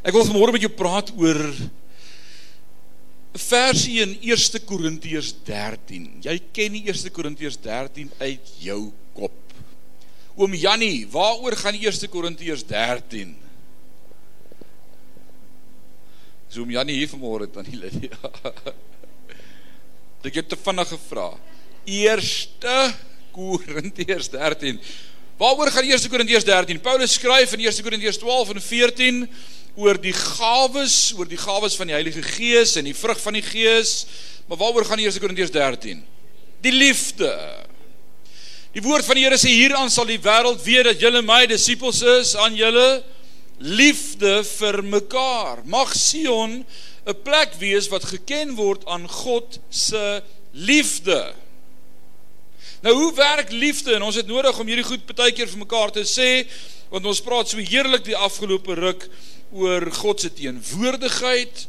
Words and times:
Ek 0.00 0.14
wil 0.16 0.24
vanmôre 0.24 0.54
met 0.54 0.62
jou 0.64 0.72
praat 0.72 1.10
oor 1.12 1.36
'n 1.36 1.70
versie 3.36 4.00
in 4.00 4.16
1 4.24 4.64
Korintiërs 4.64 5.34
13. 5.44 6.22
Jy 6.24 6.40
ken 6.52 6.72
die 6.72 6.88
1 6.88 7.12
Korintiërs 7.12 7.60
13 7.60 8.10
uit 8.18 8.46
jou 8.58 8.92
kop. 9.12 9.36
Oom 10.36 10.54
Jannie, 10.54 11.06
waaroor 11.06 11.56
gaan 11.56 11.74
1 11.74 12.08
Korintiërs 12.08 12.64
13? 12.64 13.36
So 16.48 16.60
oom 16.60 16.70
Jannie 16.70 16.96
hier 16.96 17.08
vanmôre 17.08 17.52
dan 17.52 17.64
die 17.64 17.76
Lydia. 17.76 18.16
Ek 20.24 20.34
het 20.34 20.48
te 20.48 20.56
vinnig 20.56 20.88
gevra. 20.88 21.36
1 21.84 22.20
Korintiërs 23.32 24.28
13. 24.32 24.80
Waaroor 25.36 25.70
gaan 25.70 25.84
1 25.84 26.08
Korintiërs 26.08 26.44
13? 26.44 26.80
Paulus 26.80 27.12
skryf 27.12 27.52
in 27.52 27.68
1 27.68 27.84
Korintiërs 27.84 28.18
12 28.18 28.56
en 28.56 28.60
14 28.60 29.28
oor 29.80 29.98
die 30.00 30.14
gawes, 30.14 31.12
oor 31.16 31.28
die 31.28 31.40
gawes 31.40 31.76
van 31.78 31.88
die 31.88 31.96
Heilige 31.96 32.22
Gees 32.24 32.76
en 32.76 32.88
die 32.88 32.96
vrug 32.96 33.20
van 33.22 33.38
die 33.38 33.44
Gees. 33.44 34.04
Maar 34.48 34.60
waaroor 34.60 34.84
gaan 34.84 35.00
1 35.00 35.20
Korintiërs 35.22 35.54
13? 35.54 36.02
Die 36.60 36.74
liefde. 36.74 37.30
Die 38.76 38.82
woord 38.84 39.06
van 39.06 39.18
die 39.18 39.24
Here 39.24 39.38
sê 39.40 39.50
hieraan 39.50 39.90
sal 39.90 40.06
die 40.10 40.20
wêreld 40.22 40.60
weet 40.62 40.90
dat 40.92 41.00
julle 41.02 41.24
my 41.26 41.42
disippels 41.50 42.04
is 42.06 42.36
aan 42.38 42.54
julle 42.58 43.02
liefde 43.58 44.40
vir 44.46 44.80
mekaar. 44.86 45.64
Mag 45.64 45.94
Sion 45.96 46.64
'n 47.06 47.22
plek 47.24 47.56
wees 47.58 47.88
wat 47.88 48.04
geken 48.04 48.54
word 48.54 48.84
aan 48.86 49.08
God 49.08 49.58
se 49.70 50.22
liefde. 50.52 51.32
Nou 52.82 52.94
hoe 52.94 53.14
werk 53.14 53.50
liefde? 53.52 53.94
En 53.94 54.02
ons 54.02 54.16
het 54.16 54.26
nodig 54.26 54.58
om 54.58 54.66
hierdie 54.66 54.86
goed 54.86 55.04
baie 55.16 55.32
keer 55.32 55.48
vir 55.48 55.64
mekaar 55.64 55.90
te 55.90 56.04
sê 56.04 56.46
want 56.90 57.06
ons 57.06 57.22
praat 57.22 57.48
so 57.48 57.58
heerlik 57.62 58.04
die 58.04 58.16
afgelope 58.16 58.74
ruk 58.74 59.04
oor 59.52 59.90
God 60.00 60.22
se 60.22 60.30
teenwoordigheid 60.32 61.66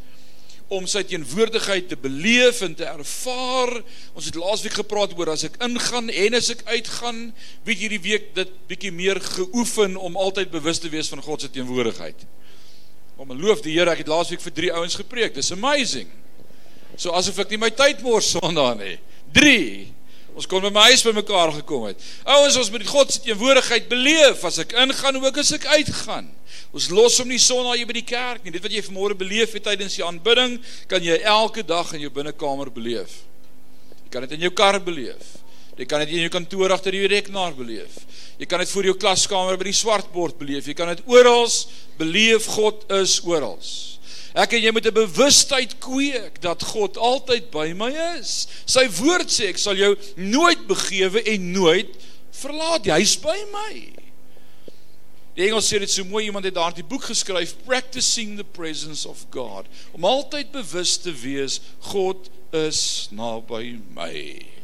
om 0.72 0.86
sy 0.88 1.02
teenwoordigheid 1.04 1.90
te 1.92 1.98
beleef 2.00 2.62
en 2.64 2.76
te 2.80 2.86
ervaar. 2.88 3.74
Ons 4.16 4.30
het 4.30 4.38
laasweek 4.40 4.78
gepraat 4.80 5.16
oor 5.20 5.34
as 5.34 5.44
ek 5.50 5.58
ingaan 5.66 6.08
en 6.10 6.38
as 6.38 6.48
ek 6.54 6.64
uitgaan, 6.70 7.26
weet 7.68 7.84
hierdie 7.84 8.04
week 8.06 8.30
dit 8.38 8.54
bietjie 8.70 8.94
meer 8.96 9.20
geoefen 9.20 9.98
om 10.00 10.16
altyd 10.16 10.54
bewus 10.54 10.80
te 10.80 10.92
wees 10.94 11.12
van 11.12 11.24
God 11.26 11.44
se 11.44 11.52
teenwoordigheid. 11.52 12.24
Om 13.20 13.36
loof 13.38 13.60
die 13.66 13.76
Here, 13.76 13.92
ek 13.92 14.06
het 14.06 14.10
laasweek 14.10 14.42
vir 14.42 14.56
3 14.58 14.72
ouens 14.80 14.96
gepreek. 14.98 15.36
Dis 15.36 15.52
amazing. 15.54 16.08
So 16.96 17.12
asof 17.18 17.44
ek 17.44 17.52
nie 17.52 17.60
my 17.62 17.70
tyd 17.76 18.00
mors 18.06 18.32
sondaar 18.38 18.80
nie. 18.80 18.96
3 19.36 20.01
Ons 20.38 20.48
kon 20.48 20.64
by 20.64 20.72
my 20.72 20.86
huis 20.90 21.04
by 21.04 21.12
mekaar 21.16 21.52
gekom 21.58 21.90
het. 21.90 22.00
Ouens, 22.24 22.56
ons 22.60 22.70
moet 22.72 22.86
God 22.88 23.12
se 23.12 23.20
teenwoordigheid 23.26 23.90
beleef 23.92 24.46
as 24.48 24.62
ek 24.64 24.76
ingaan 24.80 25.20
ook 25.20 25.42
as 25.42 25.52
ek 25.58 25.68
uitgaan. 25.68 26.30
Ons 26.72 26.88
los 26.94 27.18
hom 27.20 27.28
nie 27.28 27.42
sonder 27.42 27.76
jy 27.76 27.88
by 27.90 27.98
die 28.00 28.08
kerk 28.08 28.46
nie. 28.46 28.54
Dit 28.56 28.64
wat 28.64 28.72
jy 28.72 28.84
vanmôre 28.86 29.18
beleef 29.20 29.58
het 29.58 29.66
tydens 29.68 29.98
die 30.00 30.06
aanbidding, 30.08 30.56
kan 30.88 31.04
jy 31.04 31.20
elke 31.28 31.66
dag 31.68 31.92
in 31.98 32.06
jou 32.06 32.14
binnekamer 32.16 32.72
beleef. 32.72 33.20
Jy 34.06 34.14
kan 34.14 34.28
dit 34.28 34.38
in 34.38 34.48
jou 34.48 34.54
kar 34.56 34.80
beleef. 34.84 35.36
Jy 35.76 35.88
kan 35.90 36.04
dit 36.04 36.16
in 36.16 36.26
jou 36.26 36.32
kantoor 36.32 36.72
agter 36.76 36.96
die 36.96 37.08
rekenaar 37.12 37.56
beleef. 37.58 38.00
Jy 38.40 38.48
kan 38.50 38.64
dit 38.64 38.72
voor 38.72 38.88
jou 38.88 38.96
klaskamer 39.00 39.60
by 39.60 39.68
die 39.68 39.76
swartbord 39.76 40.40
beleef. 40.40 40.68
Jy 40.68 40.76
kan 40.78 40.92
dit 40.94 41.04
oral 41.12 41.48
beleef. 42.00 42.48
God 42.56 42.88
is 43.02 43.20
oral. 43.28 43.60
Ek 44.34 44.54
en 44.56 44.64
jy 44.64 44.72
moet 44.72 44.88
'n 44.88 44.94
bewustheid 44.94 45.76
kweek 45.80 46.42
dat 46.42 46.64
God 46.64 46.98
altyd 46.98 47.52
by 47.52 47.74
my 47.76 47.92
is. 48.18 48.48
Sy 48.66 48.88
woord 48.88 49.28
sê 49.28 49.50
ek 49.50 49.58
sal 49.58 49.76
jou 49.76 49.96
nooit 50.16 50.68
begewe 50.68 51.24
en 51.24 51.52
nooit 51.52 51.90
verlaat. 52.32 52.86
Hy's 52.86 53.18
by 53.20 53.38
my. 53.52 53.92
Die 55.36 55.48
Engels 55.48 55.68
sê 55.72 55.80
dit 55.80 55.92
so 55.92 56.04
mooi 56.04 56.26
iemand 56.26 56.46
het 56.46 56.56
daardie 56.56 56.84
boek 56.84 57.04
geskryf 57.04 57.56
Practicing 57.66 58.38
the 58.38 58.44
Presence 58.44 59.08
of 59.08 59.26
God 59.32 59.66
om 59.96 60.04
altyd 60.04 60.52
bewus 60.52 60.98
te 60.98 61.12
wees 61.12 61.62
God 61.80 62.30
is 62.52 63.08
naby 63.12 63.80
my. 63.96 64.61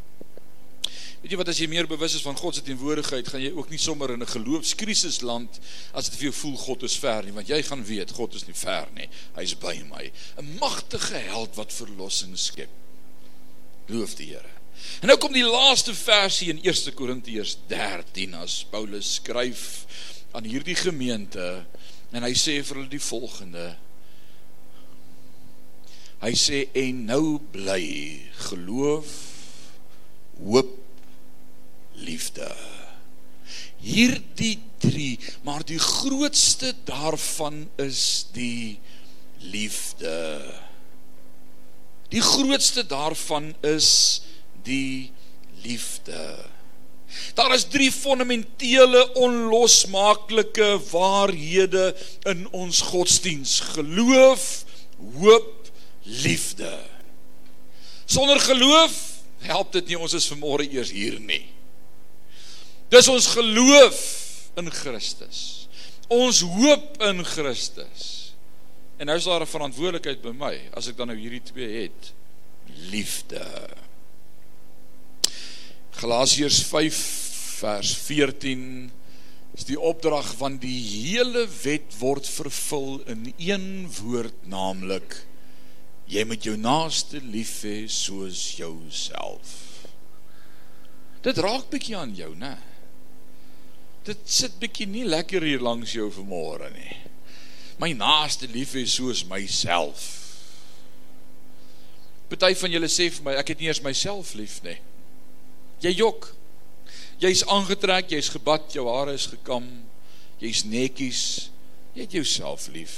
Weet 1.21 1.33
jy 1.33 1.37
wat 1.39 1.49
as 1.49 1.59
jy 1.59 1.67
meer 1.71 1.87
bewus 1.89 2.14
is 2.14 2.25
van 2.25 2.37
God 2.37 2.55
se 2.55 2.64
teenwoordigheid, 2.65 3.27
gaan 3.27 3.42
jy 3.42 3.49
ook 3.55 3.71
nie 3.73 3.81
sommer 3.81 4.14
in 4.14 4.21
'n 4.21 4.33
geloofskrisis 4.33 5.21
land 5.21 5.59
as 5.93 6.09
dit 6.09 6.19
vir 6.19 6.30
jou 6.30 6.36
voel 6.42 6.58
God 6.58 6.83
is 6.83 6.97
ver 6.97 7.23
nie, 7.23 7.33
want 7.33 7.49
jy 7.49 7.61
gaan 7.64 7.83
weet 7.83 8.11
God 8.11 8.36
is 8.36 8.45
nie 8.47 8.53
ver 8.53 8.87
nie. 8.93 9.09
Hy's 9.36 9.55
by 9.58 9.81
my. 9.89 10.11
'n 10.37 10.58
Magtige 10.59 11.17
held 11.17 11.55
wat 11.55 11.73
verlossing 11.73 12.37
skep. 12.37 12.69
Loof 13.87 14.15
die 14.15 14.27
Here. 14.27 14.58
En 15.02 15.08
nou 15.08 15.17
kom 15.17 15.33
die 15.33 15.45
laaste 15.45 15.93
versie 15.93 16.49
in 16.49 16.61
1 16.64 16.93
Korintiërs 16.93 17.58
13 17.67 18.33
as 18.33 18.65
Paulus 18.69 19.13
skryf 19.13 19.86
aan 20.31 20.43
hierdie 20.43 20.75
gemeente 20.75 21.65
en 22.11 22.23
hy 22.23 22.33
sê 22.33 22.63
vir 22.63 22.75
hulle 22.75 22.89
die 22.89 23.02
volgende 23.02 23.77
Hy 26.17 26.33
sê 26.33 26.63
en 26.73 27.03
nou 27.05 27.37
bly 27.53 27.83
geloof 28.49 29.11
hoop 30.42 30.86
liefde. 32.03 32.49
Hierdie 33.81 34.58
3 34.81 35.19
maar 35.45 35.65
die 35.65 35.80
grootste 35.80 36.73
daarvan 36.85 37.67
is 37.75 38.27
die 38.33 38.80
liefde. 39.37 40.53
Die 42.09 42.21
grootste 42.21 42.86
daarvan 42.86 43.55
is 43.61 44.21
die 44.63 45.11
liefde. 45.63 46.37
Daar 47.33 47.53
is 47.53 47.67
drie 47.71 47.91
fundamentele 47.91 49.13
onlosmaaklike 49.13 50.80
waarhede 50.91 51.95
in 52.23 52.47
ons 52.52 52.81
godsdiens: 52.81 53.59
geloof, 53.59 54.65
hoop, 55.13 55.71
liefde. 56.03 56.80
Sonder 58.05 58.39
geloof 58.39 59.03
help 59.39 59.71
dit 59.71 59.87
nie. 59.87 59.99
Ons 59.99 60.13
is 60.13 60.27
vanmôre 60.31 60.67
eers 60.71 60.91
hier 60.91 61.19
nie. 61.19 61.45
Dis 62.93 63.08
ons 63.11 63.27
geloof 63.36 63.98
in 64.59 64.71
Christus. 64.71 65.67
Ons 66.08 66.42
hoop 66.42 67.02
in 67.03 67.23
Christus. 67.27 68.05
En 68.98 69.09
nou 69.09 69.17
is 69.17 69.27
daar 69.27 69.42
'n 69.42 69.53
verantwoordelikheid 69.55 70.21
by 70.21 70.31
my 70.31 70.55
as 70.73 70.87
ek 70.87 70.98
dan 70.98 71.08
nou 71.08 71.17
hierdie 71.17 71.43
twee 71.43 71.81
het. 71.83 72.14
Liefde. 72.89 73.70
Galasiërs 75.92 76.64
5 76.64 76.95
vers 77.59 77.95
14 77.95 78.92
is 79.54 79.64
die 79.64 79.80
opdrag 79.80 80.36
van 80.37 80.58
die 80.58 80.80
hele 80.80 81.48
wet 81.64 81.93
word 81.99 82.27
vervul 82.27 83.02
in 83.05 83.33
een 83.37 83.89
woord 84.02 84.45
naamlik 84.45 85.27
jy 86.08 86.23
moet 86.27 86.45
jou 86.48 86.55
naaste 86.59 87.19
lief 87.19 87.61
hê 87.67 87.83
soos 87.92 88.55
jouself. 88.58 89.54
Dit 91.25 91.39
raak 91.43 91.67
bietjie 91.71 91.98
aan 91.99 92.14
jou, 92.15 92.31
né? 92.39 92.55
Dit 94.07 94.23
sit 94.31 94.55
bietjie 94.61 94.87
nie 94.87 95.03
lekker 95.07 95.43
hier 95.43 95.63
langs 95.63 95.91
jou 95.91 96.07
vanmôre 96.15 96.69
nie. 96.71 96.93
My 97.81 97.91
naaste 97.93 98.47
lief 98.49 98.71
hê 98.77 98.85
soos 98.87 99.25
myself. 99.27 100.05
Party 102.31 102.53
van 102.59 102.73
julle 102.73 102.89
sê 102.91 103.09
vir 103.11 103.25
my 103.25 103.35
ek 103.39 103.51
het 103.53 103.61
nie 103.61 103.69
eens 103.69 103.83
myself 103.83 104.33
lief 104.39 104.61
nie. 104.63 104.77
Jy 105.83 105.93
jok. 105.99 106.31
Jy's 107.21 107.43
aangetrek, 107.51 108.11
jy's 108.13 108.29
gebad, 108.31 108.67
jou 108.71 108.85
hare 108.91 109.15
is 109.17 109.25
gekam, 109.31 109.65
jy's 110.41 110.63
netjies. 110.69 111.21
Jy 111.95 112.05
het 112.05 112.15
jouself 112.19 112.67
lief. 112.71 112.97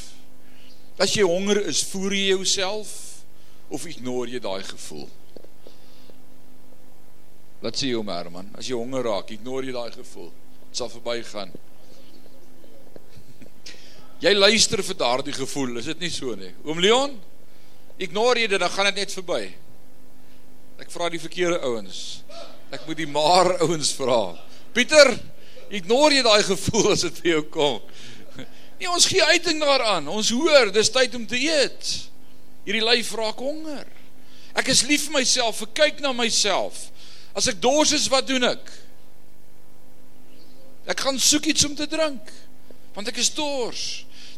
As 0.99 1.13
jy 1.15 1.23
honger 1.23 1.61
is, 1.71 1.81
voer 1.87 2.13
jy 2.13 2.33
jouself 2.33 2.91
of 3.71 3.85
ignoreer 3.87 4.35
jy 4.35 4.41
daai 4.43 4.65
gevoel? 4.67 5.07
Wat 7.63 7.79
sê 7.79 7.89
jy, 7.93 8.03
Herman? 8.03 8.51
As 8.59 8.67
jy 8.67 8.75
honger 8.75 9.07
raak, 9.07 9.31
ignoreer 9.31 9.71
jy 9.71 9.77
daai 9.77 9.95
gevoel. 9.95 10.29
Dit 10.69 10.77
sal 10.77 10.91
verbygaan. 10.93 11.51
Jy 14.19 14.33
luister 14.35 14.83
vir 14.83 14.97
daardie 14.99 15.33
gevoel, 15.33 15.77
is 15.79 15.87
dit 15.89 16.03
nie 16.03 16.11
so 16.11 16.35
nie? 16.35 16.51
Oom 16.67 16.81
Leon, 16.83 17.15
ignoreer 17.97 18.45
jy 18.45 18.51
dit, 18.51 18.61
dan 18.61 18.71
gaan 18.73 18.89
dit 18.91 19.01
net 19.01 19.15
verby. 19.15 19.41
Ek 20.79 20.91
vra 20.91 21.07
die 21.11 21.21
verkeerde 21.21 21.59
ouens. 21.63 22.21
Ek 22.71 22.83
moet 22.87 22.99
die 22.99 23.07
maar 23.09 23.53
ouens 23.63 23.93
vra. 23.95 24.35
Pieter, 24.75 25.13
ignoreer 25.73 26.19
jy 26.19 26.25
daai 26.27 26.43
gevoel 26.51 26.91
as 26.93 27.05
dit 27.07 27.21
vir 27.23 27.31
jou 27.31 27.45
kom? 27.55 27.79
Nee, 28.79 28.91
ons 28.91 29.07
gee 29.11 29.23
uiting 29.33 29.59
daaraan. 29.63 30.07
Ons 30.11 30.29
hoor, 30.35 30.69
dis 30.75 30.91
tyd 30.93 31.15
om 31.17 31.25
te 31.27 31.39
eet. 31.39 31.95
Hierdie 32.67 32.83
lyf 32.85 33.09
raak 33.17 33.41
honger. 33.43 33.87
Ek 34.59 34.69
is 34.71 34.85
lief 34.87 35.07
vir 35.07 35.19
myself, 35.19 35.63
ek 35.65 35.73
kyk 35.79 36.03
na 36.03 36.13
myself. 36.15 36.87
As 37.37 37.47
ek 37.51 37.59
dors 37.63 37.91
is, 37.95 38.07
wat 38.11 38.27
doen 38.27 38.47
ek? 38.47 38.71
Ek 40.87 41.05
gaan 41.05 41.19
soek 41.19 41.49
iets 41.51 41.65
om 41.67 41.75
te 41.75 41.87
drink, 41.89 42.31
want 42.95 43.09
ek 43.11 43.19
is 43.21 43.31
dors. 43.35 43.85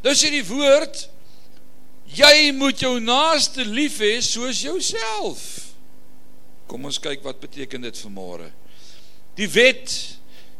Nou 0.02 0.14
sê 0.18 0.32
die 0.34 0.46
woord, 0.46 1.06
jy 2.12 2.50
moet 2.58 2.82
jou 2.82 2.96
naaste 3.04 3.66
lief 3.68 4.00
hê 4.02 4.16
soos 4.26 4.64
jouself. 4.66 5.44
Kom 6.72 6.88
ons 6.88 7.00
kyk 7.02 7.24
wat 7.28 7.42
beteken 7.44 7.86
dit 7.86 8.04
vir 8.04 8.14
môre. 8.16 8.50
Die 9.38 9.50
wet, 9.52 9.96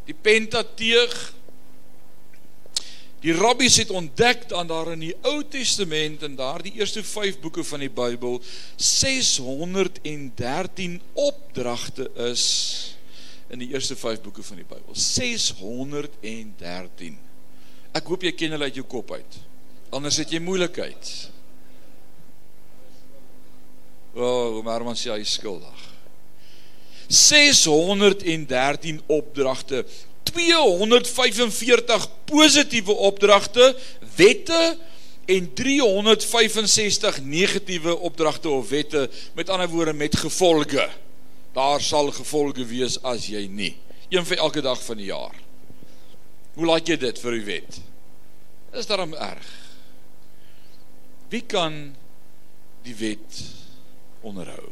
die 0.08 0.16
Pentateug, 0.16 1.16
Die 3.22 3.36
rabbies 3.38 3.76
het 3.78 3.92
ontdek 3.94 4.48
dat 4.50 4.66
daar 4.68 4.92
in 4.96 5.04
die 5.04 5.14
Ou 5.30 5.44
Testament 5.46 6.24
en 6.26 6.36
daardie 6.36 6.74
eerste 6.80 7.04
5 7.06 7.38
boeke 7.44 7.64
van 7.64 7.80
die 7.84 7.90
Bybel 7.94 8.40
613 8.82 11.02
opdragte 11.14 12.10
is 12.32 12.46
in 13.52 13.60
die 13.60 13.74
eerste 13.74 13.96
5 14.00 14.22
boeke 14.24 14.44
van 14.48 14.58
die 14.62 14.68
Bybel. 14.68 14.96
613. 14.96 17.18
Ek 17.92 18.08
hoop 18.08 18.24
jy 18.24 18.32
ken 18.36 18.52
hulle 18.56 18.70
uit 18.72 18.80
jou 18.80 18.88
kop 18.88 19.12
uit. 19.12 19.40
Anders 19.92 20.18
het 20.22 20.32
jy 20.32 20.40
moeilikheid. 20.44 21.12
O, 24.16 24.24
oh, 24.24 24.64
maar 24.64 24.84
man 24.88 24.96
sê 25.00 25.12
hy 25.12 25.24
skuldig. 25.28 25.90
613 27.12 29.02
opdragte 29.12 29.84
245 30.32 32.08
positiewe 32.26 32.94
opdragte, 32.94 33.76
wette 34.16 34.78
en 35.26 35.54
365 35.54 37.24
negatiewe 37.24 37.98
opdragte 37.98 38.50
of 38.50 38.70
wette, 38.70 39.10
met 39.36 39.50
ander 39.50 39.70
woorde 39.70 39.94
met 39.94 40.16
gevolge. 40.16 40.90
Daar 41.54 41.82
sal 41.84 42.12
gevolge 42.16 42.66
wees 42.66 42.98
as 43.04 43.28
jy 43.28 43.46
nie. 43.52 43.74
Een 44.12 44.28
vir 44.28 44.44
elke 44.44 44.62
dag 44.64 44.80
van 44.84 45.00
die 45.00 45.10
jaar. 45.12 45.36
Hoe 46.56 46.68
laat 46.68 46.88
jy 46.88 46.98
dit 47.00 47.20
vir 47.20 47.38
die 47.38 47.48
wet? 47.48 47.80
Is 48.76 48.88
daarom 48.88 49.16
erg. 49.16 49.48
Wie 51.32 51.44
kan 51.48 51.96
die 52.84 52.96
wet 53.00 53.42
onderhou? 54.28 54.72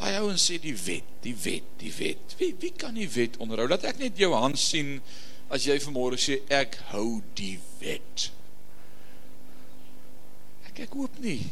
Hy 0.00 0.12
hou 0.16 0.28
en 0.32 0.38
sê 0.40 0.56
die 0.62 0.76
wet, 0.86 1.08
die 1.24 1.34
wet, 1.36 1.66
die 1.82 1.92
wet. 1.92 2.36
Wie 2.40 2.54
wie 2.62 2.72
kan 2.72 2.94
die 2.96 3.08
wet 3.12 3.36
onderhou? 3.42 3.66
Dat 3.68 3.84
ek 3.90 3.98
net 4.00 4.18
jou 4.18 4.30
hand 4.32 4.58
sien 4.58 4.98
as 5.52 5.66
jy 5.66 5.76
vanmôre 5.82 6.18
sê 6.20 6.38
ek 6.50 6.78
hou 6.94 7.20
die 7.38 7.58
wet. 7.82 8.30
Ek 10.70 10.86
ek 10.86 10.94
hoop 10.96 11.18
nie. 11.22 11.42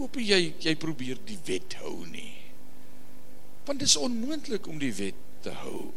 Ek 0.00 0.06
hoop 0.06 0.22
jy 0.24 0.54
jy 0.64 0.72
probeer 0.80 1.18
die 1.28 1.36
wet 1.44 1.74
hou 1.82 2.06
nie. 2.08 2.38
Want 3.66 3.82
dit 3.82 3.88
is 3.90 3.98
onmoontlik 4.00 4.64
om 4.72 4.78
die 4.80 4.94
wet 4.96 5.18
te 5.44 5.52
hou. 5.60 5.90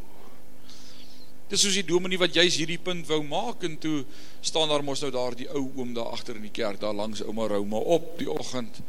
Dis 1.47 1.63
soos 1.63 1.77
die 1.77 1.85
dominee 1.87 2.19
wat 2.19 2.35
juis 2.35 2.57
hierdie 2.59 2.81
punt 2.83 3.07
wou 3.07 3.21
maak 3.23 3.63
en 3.63 3.77
toe 3.79 4.01
staan 4.43 4.67
daar 4.67 4.83
mos 4.83 5.05
nou 5.05 5.11
daar 5.15 5.37
die 5.39 5.47
ou 5.47 5.61
oom 5.79 5.95
daar 5.95 6.11
agter 6.17 6.35
in 6.35 6.43
die 6.43 6.51
kerk 6.51 6.81
daar 6.83 6.97
langs 6.99 7.23
ouma 7.23 7.47
Rouma 7.47 7.79
op 7.95 8.17
die 8.19 8.27
oggend 8.27 8.81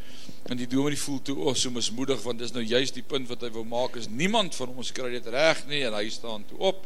en 0.50 0.58
die 0.58 0.66
dominee 0.66 0.98
voel 0.98 1.22
toe 1.22 1.38
o, 1.38 1.46
oh, 1.52 1.54
so 1.54 1.70
mismoedig 1.70 2.18
want 2.26 2.42
dis 2.42 2.56
nou 2.58 2.66
juis 2.66 2.90
die 2.98 3.06
punt 3.06 3.30
wat 3.30 3.46
hy 3.46 3.54
wou 3.54 3.62
maak 3.62 3.94
is 4.02 4.10
niemand 4.10 4.58
van 4.58 4.74
ons 4.74 4.90
kry 4.98 5.14
dit 5.14 5.30
reg 5.30 5.62
nie 5.70 5.86
en 5.86 5.94
hy 5.94 6.08
staan 6.10 6.42
toe 6.50 6.58
op. 6.74 6.82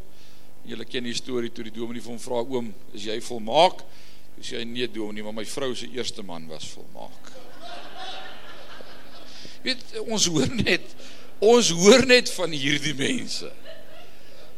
Julle 0.68 0.84
ken 0.84 1.08
die 1.08 1.16
storie 1.16 1.48
toe 1.48 1.64
die 1.64 1.78
dominee 1.80 2.04
vir 2.04 2.12
hom 2.12 2.24
vra 2.28 2.44
oom, 2.44 2.74
is 2.92 3.08
jy 3.08 3.22
volmaak? 3.24 3.86
Hy 4.36 4.48
sê 4.52 4.66
nee 4.68 4.92
dominee, 4.92 5.24
maar 5.24 5.40
my 5.40 5.48
vrou 5.48 5.72
se 5.72 5.88
eerste 5.96 6.20
man 6.20 6.44
was 6.52 6.68
volmaak. 6.76 7.38
Weet 9.64 9.98
ons 10.06 10.26
hoor 10.32 10.50
net 10.54 10.84
ons 11.38 11.70
hoor 11.70 12.02
net 12.06 12.30
van 12.34 12.50
hierdie 12.50 12.94
mense. 12.98 13.46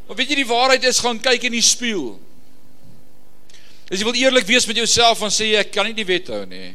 Maar 0.09 0.17
weet 0.17 0.33
jy 0.33 0.41
die 0.41 0.49
waarheid 0.49 0.85
is 0.89 1.01
gaan 1.05 1.21
kyk 1.23 1.45
in 1.47 1.55
die 1.55 1.65
spieël. 1.65 2.15
As 3.91 4.01
jy 4.01 4.07
wil 4.07 4.17
eerlik 4.17 4.47
wees 4.49 4.67
met 4.71 4.79
jouself 4.81 5.21
en 5.27 5.33
sê 5.35 5.53
ek 5.61 5.75
kan 5.75 5.89
nie 5.89 5.97
die 5.97 6.09
wet 6.09 6.31
hou 6.33 6.45
nie. 6.49 6.73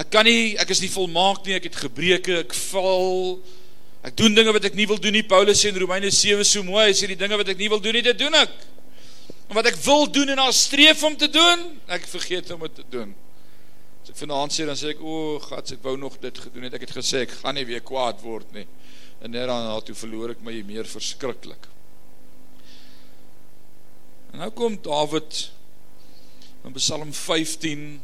Ek 0.00 0.08
kan 0.10 0.24
nie, 0.26 0.54
ek 0.60 0.70
is 0.72 0.80
nie 0.82 0.90
volmaak 0.90 1.44
nie, 1.44 1.54
ek 1.58 1.68
het 1.68 1.78
gebreke, 1.84 2.42
ek 2.46 2.54
val. 2.72 3.36
Ek 4.02 4.16
doen 4.18 4.34
dinge 4.34 4.54
wat 4.56 4.66
ek 4.66 4.76
nie 4.76 4.88
wil 4.90 4.98
doen 5.00 5.14
nie. 5.14 5.24
Paulus 5.28 5.60
sê 5.62 5.70
in 5.70 5.78
Romeine 5.78 6.10
7 6.10 6.46
so 6.48 6.64
mooi, 6.66 6.88
hy 6.88 6.94
sê 6.96 7.10
die 7.12 7.18
dinge 7.20 7.38
wat 7.38 7.52
ek 7.52 7.60
nie 7.60 7.68
wil 7.70 7.82
doen 7.82 7.94
nie, 7.98 8.04
dit 8.08 8.18
doen 8.18 8.40
ek. 8.40 8.54
En 9.50 9.58
wat 9.58 9.68
ek 9.68 9.76
wil 9.84 10.08
doen 10.10 10.32
en 10.32 10.40
daar 10.40 10.54
streef 10.56 11.04
om 11.04 11.14
te 11.16 11.28
doen, 11.30 11.68
ek 11.92 12.08
vergeet 12.08 12.50
om 12.56 12.64
dit 12.64 12.80
te 12.80 12.86
doen. 12.96 13.12
Vanaand 14.18 14.52
sê 14.52 14.66
dan 14.66 14.76
sê 14.76 14.92
ek, 14.92 15.00
"O, 15.00 15.38
God, 15.38 15.72
ek 15.72 15.82
wou 15.82 15.96
nog 15.96 16.18
dit 16.20 16.38
gedoen 16.38 16.62
het. 16.62 16.74
Ek 16.74 16.80
het 16.80 16.96
gesê 16.96 17.22
ek 17.22 17.30
gaan 17.30 17.54
nie 17.54 17.64
weer 17.64 17.80
kwaad 17.80 18.20
word 18.20 18.52
nie." 18.52 18.66
En 19.20 19.30
net 19.30 19.46
dan 19.46 19.82
toe 19.82 19.94
verloor 19.94 20.30
ek 20.30 20.42
my 20.42 20.62
meer 20.62 20.84
verskriklik. 20.84 21.68
En 24.32 24.38
nou 24.38 24.50
kom 24.50 24.78
Dawid 24.82 25.50
in 26.64 26.72
Psalm 26.72 27.12
15. 27.12 28.00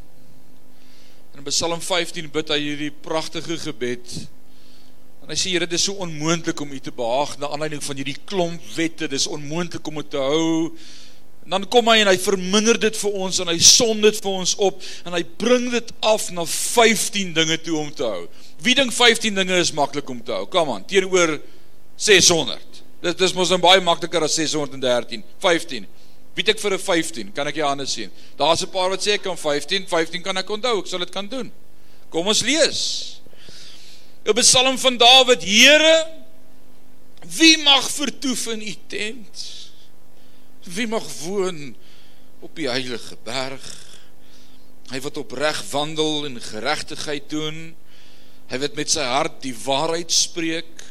In 1.35 1.43
Psalm 1.43 1.81
15 1.81 2.29
bid 2.31 2.49
hy 2.49 2.59
hierdie 2.59 2.91
pragtige 2.91 3.57
gebed. 3.57 4.27
En 5.23 5.31
hy 5.33 5.37
sê 5.37 5.51
Here, 5.53 5.67
dit 5.67 5.77
is 5.77 5.83
so 5.89 5.93
onmoontlik 6.01 6.59
om 6.61 6.71
U 6.71 6.79
te 6.79 6.93
behaag 6.95 7.37
na 7.37 7.49
aanleiding 7.49 7.83
van 7.83 7.99
hierdie 7.99 8.17
klomp 8.25 8.63
wette. 8.75 9.07
Dis 9.07 9.27
onmoontlik 9.27 9.87
om 9.87 9.99
dit 10.01 10.09
te 10.09 10.21
hou. 10.21 10.71
Dan 11.49 11.65
kom 11.65 11.87
hy 11.89 12.03
en 12.03 12.11
hy 12.11 12.17
verminder 12.21 12.77
dit 12.77 12.97
vir 13.01 13.15
ons 13.17 13.39
en 13.41 13.49
hy 13.49 13.57
som 13.65 13.97
dit 14.01 14.17
vir 14.21 14.31
ons 14.31 14.51
op 14.67 14.83
en 15.09 15.15
hy 15.17 15.23
bring 15.41 15.71
dit 15.73 15.93
af 16.05 16.27
na 16.35 16.45
15 16.45 17.31
dinge 17.33 17.57
toe 17.65 17.77
om 17.79 17.89
te 17.89 18.05
hou. 18.05 18.27
Wie 18.61 18.75
dink 18.77 18.93
15 18.93 19.33
dinge 19.33 19.57
is 19.57 19.73
maklik 19.73 20.09
om 20.13 20.19
te 20.21 20.35
hou? 20.35 20.45
Kom 20.51 20.69
aan, 20.75 20.85
teenoor 20.85 21.39
600. 21.97 22.83
Dit 23.01 23.23
is 23.25 23.33
mos 23.33 23.49
dan 23.49 23.63
baie 23.63 23.81
makliker 23.81 24.27
as 24.27 24.37
613. 24.37 25.23
15. 25.41 25.87
Wie 26.37 26.45
ek 26.47 26.59
vir 26.61 26.73
'n 26.73 26.79
15, 26.79 27.31
kan 27.33 27.47
ek 27.47 27.55
jou 27.55 27.67
hande 27.67 27.87
sien. 27.87 28.11
Daar's 28.37 28.61
'n 28.61 28.69
paar 28.69 28.89
wat 28.89 29.01
sê 29.01 29.13
ek 29.13 29.23
kan 29.23 29.37
15, 29.37 29.87
15 29.87 30.21
kan 30.21 30.37
ek 30.37 30.49
onthou, 30.49 30.79
ek 30.79 30.87
sal 30.87 30.99
dit 30.99 31.11
kan 31.11 31.27
doen. 31.27 31.51
Kom 32.09 32.27
ons 32.27 32.41
lees. 32.41 33.19
'n 34.25 34.33
Psalm 34.33 34.77
van 34.77 34.97
Dawid: 34.97 35.41
Here, 35.41 36.07
wie 37.25 37.57
mag 37.57 37.89
vertoef 37.89 38.47
in 38.47 38.61
u 38.61 38.75
tent? 38.87 39.58
Wie 40.67 40.87
mag 40.87 41.05
woon 41.23 41.75
op 42.43 42.55
die 42.59 42.67
heilige 42.67 43.15
berg? 43.23 43.63
Hy 44.89 44.99
wat 45.05 45.19
opreg 45.21 45.61
wandel 45.71 46.25
en 46.27 46.41
geregtigheid 46.41 47.29
doen, 47.31 47.59
hy 48.49 48.57
wat 48.59 48.75
met 48.75 48.91
sy 48.91 49.05
hart 49.05 49.39
die 49.45 49.53
waarheid 49.55 50.11
spreek, 50.11 50.83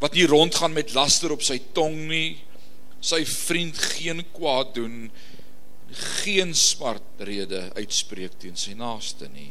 wat 0.00 0.16
nie 0.16 0.28
rondgaan 0.30 0.72
met 0.76 0.94
laster 0.96 1.34
op 1.34 1.42
sy 1.44 1.58
tong 1.76 2.06
nie. 2.08 2.38
Sy 3.04 3.20
vriend 3.28 3.76
geen 3.98 4.22
kwaad 4.32 4.72
doen. 4.78 5.10
Geen 6.24 6.54
smart 6.56 7.20
rede 7.20 7.66
uitspreek 7.76 8.38
teen 8.40 8.56
sy 8.56 8.72
naaste 8.78 9.28
nie. 9.28 9.50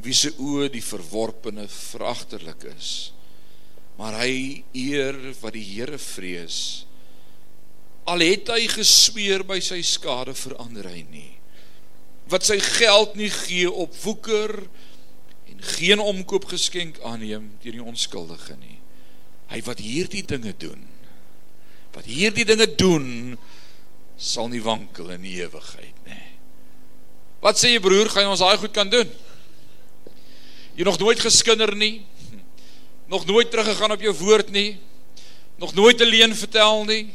Wie 0.00 0.16
se 0.16 0.32
oë 0.40 0.70
die 0.72 0.84
verworpene 0.84 1.66
veragterlik 1.68 2.64
is. 2.72 3.12
Maar 3.98 4.22
hy 4.22 4.64
eer 4.78 5.18
wat 5.42 5.56
die 5.58 5.66
Here 5.66 5.98
vrees 6.00 6.87
al 8.08 8.24
het 8.24 8.50
hy 8.54 8.66
gesweer 8.72 9.44
by 9.46 9.60
sy 9.64 9.80
skade 9.86 10.34
verander 10.38 10.88
hy 10.90 11.04
nie 11.12 11.32
wat 12.32 12.44
sy 12.44 12.58
geld 12.60 13.16
nie 13.16 13.30
gee 13.32 13.70
op 13.70 13.94
woeker 14.04 14.62
en 15.48 15.62
geen 15.76 16.00
omkoop 16.00 16.48
geskenk 16.50 17.00
aanneem 17.06 17.50
deur 17.62 17.78
die 17.78 17.88
onskuldige 17.94 18.56
nie 18.60 18.78
hy 19.52 19.62
wat 19.64 19.80
hierdie 19.84 20.24
dinge 20.26 20.52
doen 20.60 20.84
wat 21.94 22.08
hierdie 22.08 22.46
dinge 22.48 22.68
doen 22.78 23.08
sal 24.18 24.50
nie 24.50 24.60
wankel 24.62 25.12
in 25.14 25.22
die 25.22 25.38
ewigheid 25.38 25.94
nê. 26.06 26.18
Wat 27.42 27.58
sê 27.58 27.70
jy 27.70 27.82
broer, 27.82 28.10
gaan 28.10 28.32
ons 28.32 28.42
daai 28.42 28.58
goed 28.58 28.74
kan 28.74 28.90
doen? 28.90 29.06
Jy 30.74 30.86
nog 30.86 30.98
nooit 30.98 31.22
geskinder 31.22 31.70
nie. 31.78 32.02
Nog 33.08 33.24
nooit 33.26 33.50
teruggegaan 33.50 33.94
op 33.94 34.02
jou 34.02 34.12
woord 34.18 34.50
nie. 34.50 34.76
Nog 35.58 35.74
nooit 35.74 36.00
'n 36.00 36.10
leuen 36.10 36.34
vertel 36.34 36.84
nie. 36.84 37.14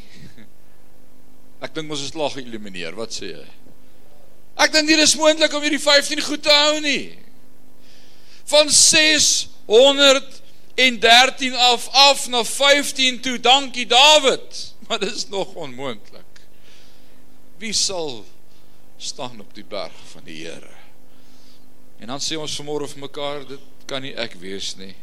Ek 1.63 1.73
dink 1.75 1.91
ons 1.91 2.03
is 2.03 2.15
lag 2.17 2.33
geïllumineer. 2.35 2.95
Wat 2.97 3.11
sê 3.15 3.25
jy? 3.31 3.47
Ek 4.59 4.71
dink 4.75 4.87
dit 4.91 4.99
is 4.99 5.15
moontlik 5.17 5.53
om 5.55 5.61
hierdie 5.63 5.81
15 5.81 6.21
goed 6.27 6.43
te 6.43 6.53
hou 6.53 6.79
nie. 6.83 7.17
Van 8.51 8.69
613 8.69 11.55
af 11.71 11.89
af 12.09 12.27
na 12.29 12.43
15 12.43 13.19
toe. 13.23 13.37
Dankie 13.39 13.87
Dawid 13.87 14.73
maar 14.87 14.99
dit 14.99 15.15
is 15.15 15.27
nog 15.27 15.53
onmoontlik. 15.53 16.39
Wie 17.57 17.73
sal 17.73 18.25
staan 18.97 19.39
op 19.39 19.53
die 19.53 19.65
berg 19.65 19.95
van 20.11 20.23
die 20.23 20.45
Here? 20.45 20.75
En 21.99 22.07
dan 22.07 22.19
sê 22.19 22.35
ons 22.35 22.55
vanmôre 22.59 22.89
vir 22.91 22.99
mekaar, 22.99 23.45
dit 23.47 23.87
kan 23.87 24.03
nie 24.03 24.15
ek 24.19 24.35
wees 24.41 24.73
nie. 24.75 24.95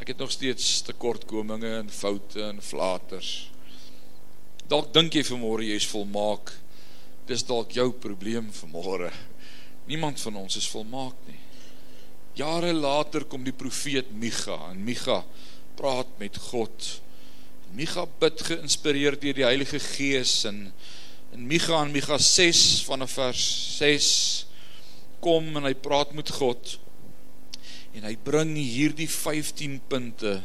Ek 0.00 0.10
het 0.10 0.18
nog 0.18 0.32
steeds 0.32 0.80
tekortkominge 0.82 1.76
en 1.78 1.90
foute 1.92 2.42
en 2.42 2.62
flaters. 2.62 3.49
Dalk 4.70 4.92
dink 4.94 5.16
jy 5.18 5.24
vanmôre 5.26 5.66
jy 5.66 5.76
is 5.80 5.88
volmaak. 5.90 6.52
Dis 7.26 7.42
dalk 7.46 7.74
jou 7.74 7.88
probleem 7.98 8.52
vanmôre. 8.54 9.10
Niemand 9.90 10.20
van 10.22 10.36
ons 10.44 10.58
is 10.60 10.68
volmaak 10.70 11.16
nie. 11.26 11.40
Jare 12.38 12.70
later 12.72 13.26
kom 13.26 13.42
die 13.42 13.56
profeet 13.56 14.12
Micha 14.14 14.54
en 14.70 14.84
Micha 14.86 15.24
praat 15.78 16.12
met 16.20 16.38
God 16.50 16.86
Micha 17.74 18.02
bid 18.22 18.40
geïnspireer 18.42 19.14
deur 19.20 19.36
die 19.36 19.46
Heilige 19.46 19.78
Gees 19.82 20.40
en 20.48 20.64
in 21.34 21.44
Micha 21.46 21.76
en 21.78 21.92
Micha 21.94 22.18
6 22.18 22.62
vanaf 22.86 23.14
vers 23.18 23.42
6 23.78 24.06
kom 25.22 25.50
en 25.58 25.66
hy 25.68 25.74
praat 25.78 26.14
met 26.18 26.32
God 26.34 26.76
en 27.94 28.06
hy 28.06 28.14
bring 28.26 28.56
hierdie 28.58 29.10
15 29.10 29.78
punte 29.90 30.38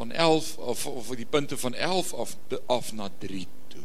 van 0.00 0.12
11 0.12 0.56
of 0.56 0.86
of 0.86 1.08
die 1.16 1.28
punte 1.28 1.56
van 1.60 1.74
11 1.74 2.14
af 2.14 2.36
af 2.66 2.92
na 2.92 3.10
3 3.18 3.46
toe. 3.68 3.84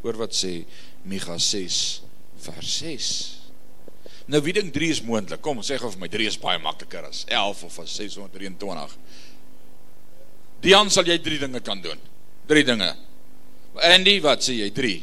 Hoor 0.00 0.16
wat 0.22 0.36
sê 0.36 0.62
Micha 1.02 1.38
6 1.38 2.02
vers 2.46 2.76
6. 2.78 3.08
Nou 4.30 4.42
wie 4.44 4.54
dink 4.54 4.70
3 4.72 4.90
is 4.94 5.02
moontlik? 5.02 5.42
Kom, 5.42 5.58
sê 5.66 5.80
gou 5.80 5.90
vir 5.90 6.04
my 6.04 6.10
3 6.12 6.30
is 6.30 6.38
baie 6.38 6.62
makliker 6.62 7.08
as 7.08 7.24
11 7.26 7.64
of 7.66 7.80
as 7.82 7.96
623. 7.98 8.94
Dian 10.62 10.94
sal 10.94 11.10
jy 11.10 11.18
3 11.26 11.42
dinge 11.46 11.62
kan 11.66 11.82
doen. 11.82 11.98
3 12.46 12.66
dinge. 12.70 12.92
Andy, 13.82 14.18
wat 14.22 14.46
sê 14.46 14.60
jy? 14.60 14.70
3. 14.74 14.96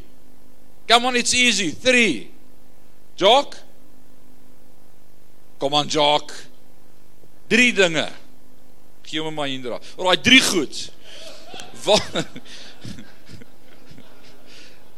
Come 0.87 1.11
on, 1.11 1.19
it's 1.19 1.35
easy. 1.35 1.73
3. 1.83 2.29
Jock? 3.19 3.59
Kom 5.59 5.75
aan, 5.75 5.91
Jock. 5.91 6.31
3 7.51 7.73
dinge. 7.75 8.07
Gee 9.05 9.21
hom 9.21 9.33
maar 9.37 9.49
Indra. 9.49 9.79
Alraai, 9.97 10.21
3 10.21 10.41
goed. 10.41 10.91
Wat 11.83 12.01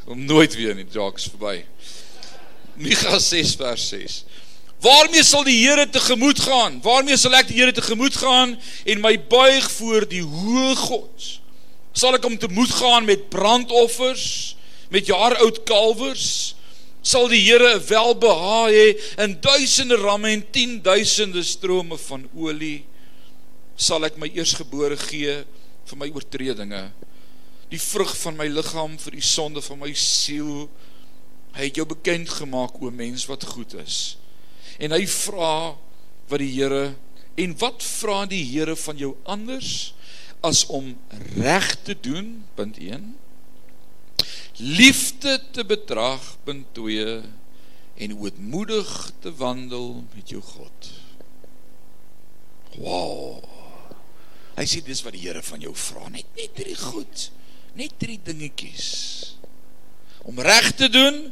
Om 0.08 0.26
nooit 0.26 0.56
weer 0.56 0.76
nie, 0.76 0.86
Jock 0.92 1.18
is 1.20 1.28
verby. 1.28 1.66
Micha 2.80 3.18
6 3.20 3.56
vers 3.60 3.88
6. 3.90 4.24
Waarmee 4.80 5.24
sal 5.26 5.44
die 5.44 5.58
Here 5.58 5.90
tegemoet 5.90 6.40
gaan? 6.40 6.78
Waarmee 6.86 7.18
sal 7.20 7.36
ek 7.36 7.50
die 7.50 7.58
Here 7.60 7.74
tegemoet 7.76 8.16
gaan 8.22 8.54
en 8.86 9.02
my 9.04 9.18
buig 9.30 9.68
voor 9.76 10.08
die 10.08 10.24
hoë 10.24 10.76
God? 10.80 11.32
Sal 11.98 12.16
ek 12.16 12.28
hom 12.28 12.38
tegemoet 12.40 12.72
gaan 12.78 13.08
met 13.10 13.28
brandoffers, 13.34 14.56
met 14.94 15.10
jaaroud 15.10 15.64
kalwers? 15.68 16.54
Sal 17.02 17.28
die 17.32 17.42
Here 17.42 17.74
welbehae 17.90 18.94
in 19.26 19.36
duisende 19.44 19.98
ramme 20.00 20.32
en 20.38 20.46
10000de 20.56 21.44
strome 21.44 21.98
van 22.08 22.30
olie? 22.38 22.86
Sal 23.78 24.08
ek 24.08 24.18
my 24.18 24.30
eersgebore 24.34 24.98
gee 25.08 25.44
vir 25.88 26.00
my 26.02 26.10
oortredinge? 26.12 26.88
Die 27.72 27.82
vrug 27.82 28.14
van 28.24 28.38
my 28.40 28.48
liggaam 28.50 28.96
vir 29.02 29.18
die 29.20 29.26
sonde 29.26 29.62
van 29.62 29.82
my 29.84 29.92
siel? 29.94 30.66
Hy 31.58 31.70
het 31.70 31.78
jou 31.78 31.86
bekend 31.90 32.32
gemaak 32.40 32.80
o 32.82 32.90
mens 32.94 33.28
wat 33.30 33.46
goed 33.50 33.76
is. 33.82 34.18
En 34.82 34.96
hy 34.96 35.04
vra 35.10 35.76
wat 36.28 36.42
die 36.42 36.52
Here 36.56 36.96
en 37.38 37.54
wat 37.62 37.86
vra 37.86 38.26
die 38.30 38.44
Here 38.50 38.76
van 38.82 38.98
jou 38.98 39.14
anders 39.30 39.94
as 40.46 40.66
om 40.74 40.96
reg 41.38 41.72
te 41.86 41.96
doen 41.98 42.44
punt 42.58 42.78
1 42.82 43.16
liefde 44.58 45.42
te 45.52 45.66
betrag 45.66 46.38
punt 46.44 46.66
2 46.74 47.22
en 47.98 48.18
ootmoedig 48.18 49.12
te 49.20 49.34
wandel 49.36 50.04
met 50.14 50.30
jou 50.30 50.42
God. 50.42 50.90
Wow. 52.78 53.57
Hy 54.58 54.66
sê 54.66 54.82
dis 54.86 55.04
wat 55.06 55.14
die 55.14 55.24
Here 55.28 55.44
van 55.46 55.62
jou 55.62 55.74
vra, 55.78 56.08
net 56.10 56.30
net 56.38 56.56
drie 56.58 56.76
goed, 56.78 57.28
net 57.78 57.94
drie 58.02 58.18
dingetjies. 58.26 58.88
Om 60.28 60.42
reg 60.44 60.72
te 60.76 60.90
doen, 60.92 61.28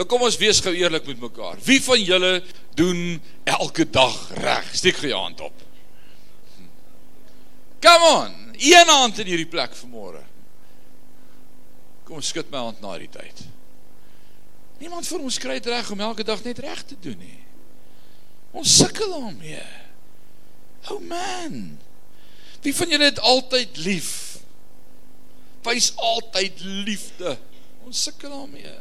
Dan 0.00 0.08
kom 0.08 0.22
ons 0.24 0.38
wees 0.40 0.62
gou 0.64 0.72
eerlik 0.72 1.04
met 1.10 1.18
mekaar. 1.20 1.58
Wie 1.60 1.76
van 1.84 2.00
julle 2.00 2.38
doen 2.78 3.20
elke 3.44 3.84
dag 3.90 4.14
reg? 4.38 4.70
Steek 4.72 4.96
gou 4.96 5.10
jou 5.10 5.18
hand 5.20 5.40
op. 5.44 5.66
Come 7.84 8.08
on, 8.08 8.32
een 8.56 8.88
hand 8.88 9.18
in 9.20 9.28
hierdie 9.28 9.48
plek 9.48 9.76
vanmôre. 9.76 10.22
Kom 12.08 12.22
skud 12.24 12.48
my 12.52 12.62
hand 12.64 12.80
na 12.80 12.94
die 13.00 13.10
tyd. 13.12 13.44
Niemand 14.80 15.04
vir 15.04 15.20
ons 15.20 15.38
kry 15.40 15.58
dit 15.60 15.68
reg 15.68 15.92
om 15.92 16.00
elke 16.00 16.24
dag 16.24 16.40
net 16.48 16.64
reg 16.64 16.80
te 16.88 16.96
doen 17.04 17.20
nie. 17.20 17.38
Ons 18.56 18.78
sukkel 18.80 19.12
daarmee. 19.12 19.66
Oh 20.88 21.00
man. 21.04 21.76
Wie 22.60 22.74
van 22.76 22.88
julle 22.88 23.04
het 23.04 23.20
altyd 23.20 23.76
lief? 23.76 24.10
Wys 25.62 25.92
altyd 25.96 26.60
liefde. 26.60 27.38
Ons 27.84 28.02
sukkel 28.02 28.30
daarmee 28.30 28.78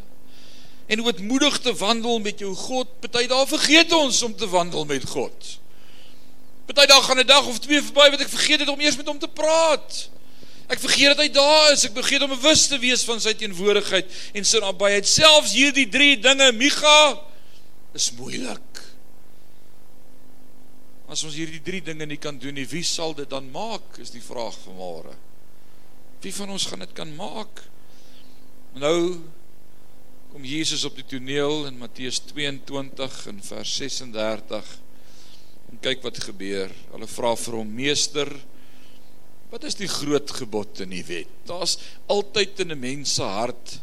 en 0.89 1.03
ootmoedig 1.05 1.59
te 1.59 1.73
wandel 1.77 2.19
met 2.19 2.39
jou 2.39 2.55
God. 2.55 2.87
Party 2.99 3.27
daar 3.29 3.47
vergeet 3.47 3.91
ons 3.93 4.21
om 4.25 4.35
te 4.35 4.47
wandel 4.49 4.85
met 4.89 5.05
God. 5.05 5.49
Party 6.65 6.85
daar 6.89 7.03
gaan 7.05 7.19
'n 7.19 7.25
dag 7.25 7.45
of 7.45 7.59
twee 7.59 7.81
verby 7.81 8.09
wat 8.09 8.19
ek 8.19 8.29
vergeet 8.29 8.59
het 8.59 8.69
om 8.69 8.79
eers 8.79 8.97
met 8.97 9.07
hom 9.07 9.19
te 9.19 9.27
praat. 9.27 10.09
Ek 10.67 10.79
vergeet 10.79 11.07
dat 11.07 11.17
hy 11.17 11.29
daar 11.29 11.71
is. 11.71 11.85
Ek 11.85 11.93
vergeet 11.93 12.21
om 12.21 12.29
bewus 12.29 12.67
te 12.67 12.79
wees 12.79 13.03
van 13.03 13.21
sy 13.21 13.33
teenwoordigheid 13.33 14.05
en 14.33 14.45
sy 14.45 14.57
nabyheid. 14.57 15.07
Selfs 15.07 15.53
hierdie 15.53 15.89
drie 15.89 16.19
dinge, 16.19 16.51
Micha, 16.51 17.21
is 17.93 18.11
moeilik. 18.11 18.68
As 21.09 21.23
ons 21.25 21.33
hierdie 21.39 21.63
drie 21.65 21.81
dinge 21.81 22.05
nie 22.05 22.19
kan 22.21 22.37
doen 22.37 22.53
nie, 22.53 22.67
wie 22.69 22.85
sal 22.85 23.15
dit 23.17 23.29
dan 23.29 23.49
maak? 23.49 23.97
Is 23.97 24.13
die 24.13 24.21
vraag 24.21 24.53
vanmôre. 24.61 25.15
Wie 26.21 26.33
van 26.35 26.51
ons 26.53 26.67
gaan 26.69 26.83
dit 26.83 26.93
kan 26.93 27.09
maak? 27.17 27.63
Nou 28.77 29.17
kom 30.29 30.45
Jesus 30.45 30.83
op 30.85 30.93
die 30.99 31.07
toneel 31.09 31.65
in 31.65 31.79
Matteus 31.81 32.19
22 32.29 33.15
in 33.31 33.39
vers 33.41 33.71
36 33.79 34.69
en 35.71 35.81
kyk 35.81 36.05
wat 36.05 36.21
gebeur. 36.21 36.69
Hulle 36.93 37.09
vra 37.09 37.33
vir 37.41 37.57
hom: 37.57 37.71
"Meester, 37.73 38.29
wat 39.49 39.65
is 39.65 39.79
die 39.79 39.89
groot 39.89 40.29
gebod 40.29 40.83
in 40.85 40.93
die 40.93 41.05
wet?" 41.07 41.31
Daar's 41.49 41.79
altyd 42.05 42.61
in 42.61 42.71
'n 42.71 42.79
mens 42.79 43.15
se 43.15 43.23
hart 43.23 43.79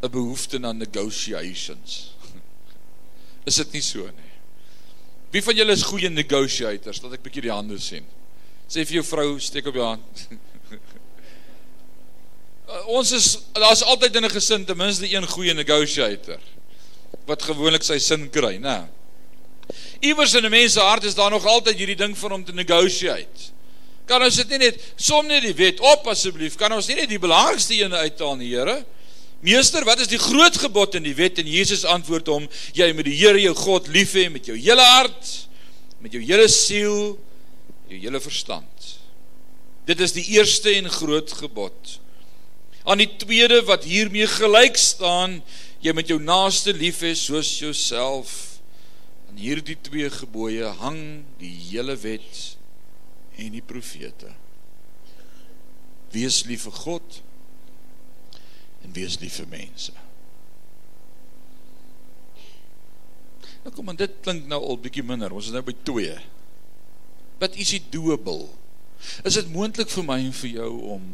'n 0.00 0.10
behoefte 0.10 0.62
aan 0.62 0.78
negotiations. 0.78 2.14
Is 3.48 3.60
dit 3.60 3.72
nie 3.72 3.82
so 3.82 4.06
nie? 4.06 4.25
Wie 5.30 5.42
van 5.42 5.56
julle 5.58 5.72
is 5.72 5.82
goeie 5.82 6.10
negotiators? 6.10 7.02
Laat 7.02 7.18
ek 7.18 7.24
bietjie 7.26 7.46
die 7.48 7.54
hande 7.54 7.78
sien. 7.82 8.06
Sê 8.70 8.84
vir 8.86 9.00
jou 9.00 9.06
vrou, 9.06 9.28
steek 9.42 9.66
op 9.70 9.78
jou 9.78 9.86
hand. 9.94 10.26
Uh, 12.66 12.80
ons 12.98 13.12
is 13.14 13.26
daar's 13.54 13.84
altyd 13.86 14.16
in 14.18 14.24
'n 14.26 14.30
gesin 14.34 14.64
ten 14.66 14.76
minste 14.76 15.06
een 15.06 15.22
goeie 15.22 15.54
negotiator 15.54 16.40
wat 17.24 17.42
gewoonlik 17.42 17.84
sy 17.86 17.98
sin 18.02 18.26
kry, 18.30 18.56
né? 18.58 18.88
Iewers 20.02 20.34
in 20.34 20.44
'n 20.44 20.50
mens 20.50 20.72
se 20.72 20.80
hart 20.80 21.04
is 21.04 21.14
daar 21.14 21.30
nog 21.30 21.46
altyd 21.46 21.78
hierdie 21.78 21.96
ding 21.96 22.18
van 22.18 22.32
om 22.32 22.44
te 22.44 22.52
negotiate. 22.52 23.54
Kan 24.06 24.22
ons 24.22 24.36
dit 24.36 24.48
nie 24.48 24.58
net 24.58 24.82
som 24.96 25.26
net 25.26 25.42
die 25.42 25.54
wet 25.54 25.80
op 25.80 26.06
asseblief? 26.06 26.56
Kan 26.56 26.72
ons 26.72 26.86
nie 26.88 26.96
net 26.96 27.08
die 27.08 27.18
belangrikste 27.18 27.74
een 27.74 27.94
uithaal 27.94 28.38
Here? 28.38 28.84
Meester, 29.44 29.84
wat 29.84 30.00
is 30.00 30.10
die 30.10 30.20
groot 30.20 30.56
gebod 30.58 30.96
in 30.96 31.04
die 31.04 31.14
wet? 31.14 31.38
En 31.42 31.48
Jesus 31.50 31.84
antwoord 31.84 32.30
hom: 32.32 32.48
Jy 32.74 32.88
moet 32.96 33.08
die 33.08 33.18
Here 33.18 33.40
jou 33.40 33.54
God 33.58 33.90
lief 33.92 34.14
hê 34.16 34.28
met 34.32 34.48
jou 34.48 34.56
hele 34.56 34.86
hart, 34.96 35.32
met 36.00 36.16
jou 36.16 36.22
hele 36.24 36.48
siel, 36.48 37.14
jou 37.90 38.00
hele 38.00 38.20
verstand. 38.20 38.90
Dit 39.86 40.00
is 40.02 40.16
die 40.16 40.24
eerste 40.34 40.72
en 40.74 40.90
groot 40.90 41.30
gebod 41.36 41.98
aan 42.86 43.02
die 43.02 43.10
tweede 43.18 43.64
wat 43.66 43.84
hiermee 43.84 44.28
gelyk 44.30 44.78
staan, 44.78 45.40
jy 45.82 45.92
met 45.94 46.10
jou 46.10 46.20
naaste 46.22 46.74
lief 46.74 47.02
hê 47.02 47.12
soos 47.18 47.50
jouself. 47.58 48.60
Aan 49.26 49.40
hierdie 49.42 49.76
twee 49.82 50.06
gebooie 50.10 50.70
hang 50.80 51.00
die 51.40 51.50
hele 51.66 51.96
wet 51.98 52.42
en 53.42 53.50
die 53.56 53.64
profete. 53.64 54.30
Wees 56.14 56.44
lief 56.46 56.68
vir 56.68 56.78
God 56.78 57.18
en 58.86 58.94
wees 58.94 59.18
lief 59.22 59.40
vir 59.42 59.50
mense. 59.50 59.94
Nou 63.66 63.74
kom 63.74 63.90
en 63.90 63.98
dit 63.98 64.20
klink 64.22 64.46
nou 64.46 64.60
al 64.62 64.78
bietjie 64.78 65.02
minder. 65.02 65.34
Ons 65.34 65.50
is 65.50 65.56
nou 65.56 65.64
by 65.66 65.74
2. 65.88 66.14
Wat 67.42 67.58
is 67.58 67.74
dit 67.74 67.90
doable? 67.92 68.46
Is 69.26 69.36
dit 69.36 69.48
moontlik 69.52 69.90
vir 69.92 70.06
my 70.06 70.20
en 70.22 70.34
vir 70.38 70.52
jou 70.54 70.70
om 70.94 71.08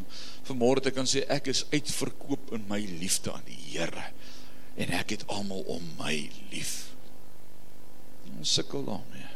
vanmôre 0.47 0.83
te 0.85 0.93
kan 0.93 1.09
sê 1.09 1.25
ek 1.33 1.49
is 1.51 1.65
uitverkoop 1.73 2.53
in 2.55 2.63
my 2.69 2.79
liefde 3.01 3.33
aan 3.33 3.43
die 3.47 3.59
Here 3.73 4.11
en 4.79 4.93
ek 4.95 5.15
het 5.17 5.25
almal 5.33 5.65
om 5.69 5.83
my 5.99 6.15
lief. 6.53 6.93
Ons 8.37 8.53
sukkel 8.57 8.85
daarmee. 8.87 9.29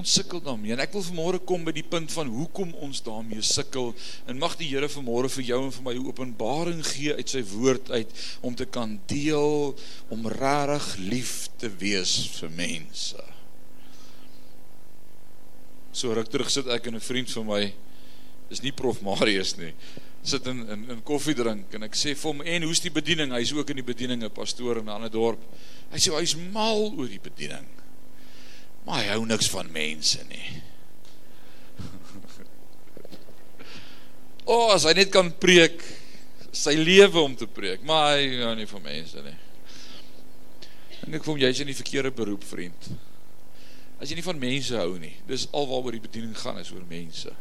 Ons 0.00 0.12
sukkel 0.12 0.42
daarmee 0.44 0.72
en 0.72 0.82
ek 0.84 0.92
wil 0.92 1.04
vanmôre 1.04 1.40
kom 1.44 1.64
by 1.64 1.74
die 1.76 1.86
punt 1.86 2.12
van 2.12 2.30
hoekom 2.30 2.72
ons 2.84 3.02
daarmee 3.06 3.42
sukkel 3.42 3.94
en 4.26 4.38
mag 4.38 4.56
die 4.60 4.68
Here 4.70 4.88
vanmôre 4.88 5.28
vir 5.28 5.44
jou 5.50 5.60
en 5.64 5.74
vir 5.74 5.86
my 5.88 5.96
openbaring 6.04 6.84
gee 6.86 7.14
uit 7.14 7.28
sy 7.28 7.42
woord 7.52 7.90
uit 7.90 8.14
om 8.46 8.54
te 8.54 8.66
kan 8.66 8.98
deel 9.10 9.74
om 10.08 10.26
regtig 10.26 10.88
lief 11.10 11.34
te 11.58 11.70
wees 11.80 12.16
vir 12.38 12.50
mense. 12.56 13.30
So 15.92 16.14
ruk 16.14 16.30
terug 16.30 16.50
sit 16.50 16.68
ek 16.70 16.86
en 16.86 16.94
'n 16.96 17.00
vriend 17.00 17.30
van 17.30 17.46
my 17.46 17.62
is 18.50 18.62
nie 18.62 18.72
prof 18.72 19.02
Marius 19.02 19.56
nie. 19.56 19.72
Sit 20.22 20.46
in 20.46 20.68
in 20.68 20.90
in 20.90 21.02
koffie 21.02 21.34
drink 21.34 21.74
en 21.74 21.82
ek 21.82 21.94
sê 21.94 22.14
vir 22.14 22.30
hom 22.30 22.42
en 22.42 22.62
hoe's 22.62 22.80
die 22.80 22.92
bediening? 22.92 23.32
Hy's 23.32 23.52
ook 23.52 23.70
in 23.70 23.76
die 23.76 23.86
bediening 23.92 24.22
'n 24.22 24.30
pastoor 24.30 24.78
in 24.78 24.84
'n 24.84 24.96
ander 24.96 25.10
dorp. 25.10 25.40
Hy 25.90 25.98
sê 25.98 26.12
hy's 26.12 26.36
mal 26.36 26.92
oor 26.96 27.08
die 27.08 27.22
bediening. 27.22 27.66
Maar 28.86 29.02
hy 29.02 29.08
hou 29.14 29.24
niks 29.28 29.50
van 29.52 29.70
mense 29.74 30.24
nie. 30.30 30.62
O, 34.50 34.54
oh, 34.56 34.70
as 34.74 34.86
hy 34.88 34.96
net 34.98 35.12
kan 35.14 35.28
preek, 35.38 35.82
sy 36.50 36.74
lewe 36.74 37.20
om 37.22 37.36
te 37.38 37.46
preek, 37.46 37.84
maar 37.86 38.16
hy 38.16 38.40
hou 38.40 38.54
nie 38.58 38.66
van 38.66 38.82
mense 38.82 39.22
nie. 39.22 39.36
En 41.06 41.14
ek 41.16 41.26
voel 41.26 41.44
jy's 41.44 41.60
in 41.62 41.70
die 41.70 41.76
verkeerde 41.78 42.10
beroep, 42.14 42.42
vriend. 42.48 42.90
As 44.00 44.10
jy 44.10 44.18
nie 44.18 44.26
van 44.26 44.40
mense 44.40 44.76
hou 44.80 44.96
nie, 44.98 45.12
dis 45.28 45.46
alwaaroor 45.56 45.94
die 45.94 46.02
bediening 46.02 46.34
gaan 46.40 46.58
is 46.60 46.72
oor 46.74 46.82
mense. 46.88 47.32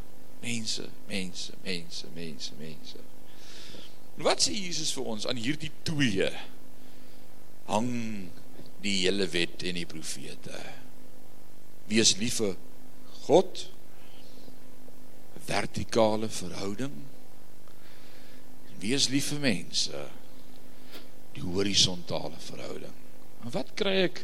Mense, 0.44 0.86
mense, 1.10 1.56
mense, 1.66 2.12
mense, 2.16 2.54
mense. 2.60 3.02
En 4.20 4.26
wat 4.28 4.44
sê 4.44 4.54
Jesus 4.54 4.92
vir 4.96 5.08
ons 5.16 5.26
aan 5.28 5.40
hierdie 5.40 5.72
twee 5.88 6.28
hang 7.70 7.92
die 8.84 8.98
hele 9.06 9.28
wet 9.32 9.64
en 9.68 9.80
die 9.80 9.88
profete. 9.88 10.60
Wees 11.90 12.16
lief 12.20 12.40
vir 12.44 12.56
God. 13.26 13.66
Vertikale 15.50 16.30
verhouding. 16.30 16.94
Wees 18.80 19.10
lief 19.10 19.32
vir 19.34 19.44
mense. 19.44 20.06
Die 21.36 21.46
horisontale 21.46 22.38
verhouding. 22.44 22.96
En 23.44 23.54
wat 23.56 23.74
kry 23.80 23.96
ek 24.10 24.24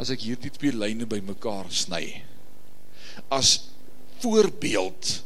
as 0.00 0.10
ek 0.14 0.24
hierdie 0.26 0.52
twee 0.54 0.74
lyne 0.74 1.06
bymekaar 1.10 1.70
sny? 1.74 2.22
As 3.32 3.56
voorbeeld 4.22 5.20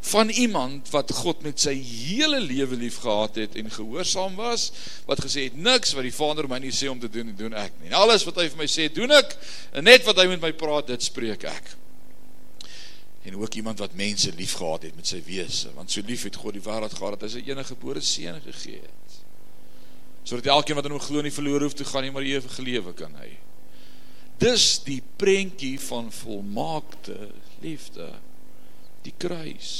van 0.00 0.28
iemand 0.28 0.88
wat 0.90 1.12
God 1.12 1.42
met 1.44 1.60
sy 1.60 1.74
hele 1.76 2.40
lewe 2.40 2.76
lief 2.76 3.02
gehad 3.04 3.36
het 3.36 3.56
en 3.60 3.68
gehoorsaam 3.70 4.38
was, 4.40 4.70
wat 5.06 5.20
gesê 5.20 5.44
het 5.50 5.58
niks 5.60 5.92
wat 5.92 6.06
die 6.08 6.14
Vader 6.14 6.48
my 6.48 6.58
nie 6.62 6.72
sê 6.72 6.88
om 6.88 7.00
te 7.00 7.10
doen, 7.12 7.34
doen 7.36 7.54
ek 7.54 7.76
nie. 7.82 7.90
En 7.92 7.98
alles 8.00 8.24
wat 8.24 8.40
hy 8.40 8.48
vir 8.48 8.62
my 8.62 8.68
sê, 8.70 8.88
doen 8.92 9.12
ek. 9.12 9.36
En 9.76 9.84
net 9.84 10.06
wat 10.08 10.22
hy 10.22 10.26
met 10.32 10.40
my 10.40 10.52
praat, 10.56 10.88
dit 10.88 11.04
spreek 11.04 11.44
ek. 11.50 11.74
En 13.28 13.36
ook 13.36 13.60
iemand 13.60 13.78
wat 13.84 13.92
mense 13.98 14.32
lief 14.38 14.56
gehad 14.56 14.88
het 14.88 14.96
met 14.96 15.06
sy 15.06 15.20
wese, 15.26 15.68
want 15.76 15.92
so 15.92 16.00
lief 16.08 16.24
het 16.24 16.40
God 16.40 16.56
die 16.56 16.64
wêreld 16.64 16.96
gehad 16.96 17.18
dat 17.18 17.28
hy 17.28 17.34
sy 17.36 17.44
enige 17.50 17.74
gebore 17.74 18.00
seun 18.00 18.40
gegee 18.46 18.80
het. 18.80 19.20
Sodat 20.24 20.48
elkeen 20.54 20.80
wat 20.80 20.88
in 20.88 20.96
hom 20.96 21.04
glo 21.04 21.20
nie 21.24 21.34
verlore 21.34 21.68
hoef 21.68 21.76
te 21.76 21.84
gaan 21.84 22.06
nie, 22.06 22.14
maar 22.14 22.24
ewige 22.24 22.64
lewe 22.64 22.96
kan 22.96 23.12
hy. 23.20 23.28
Dis 24.40 24.78
die 24.86 25.02
prentjie 25.20 25.76
van 25.84 26.08
volmaakte 26.12 27.28
liefde 27.60 28.08
die 29.06 29.14
kruis 29.18 29.70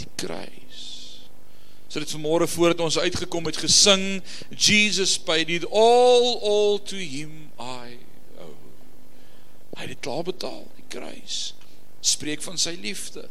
die 0.00 0.08
kruis 0.20 0.84
so 1.88 2.02
dit 2.02 2.14
vanmôre 2.16 2.48
voordat 2.50 2.82
ons 2.84 2.98
uitgekom 3.00 3.48
het 3.48 3.60
gesing 3.62 4.06
Jesus 4.50 5.16
paid 5.18 5.52
it 5.52 5.64
all 5.70 6.36
all 6.42 6.80
to 6.80 6.98
him 7.00 7.46
I 7.60 7.96
owe 8.40 9.76
hy 9.76 9.90
het 9.92 10.02
klaar 10.04 10.26
betaal 10.26 10.64
die 10.76 10.88
kruis 10.92 11.56
spreek 12.06 12.42
van 12.44 12.58
sy 12.60 12.76
liefde. 12.80 13.24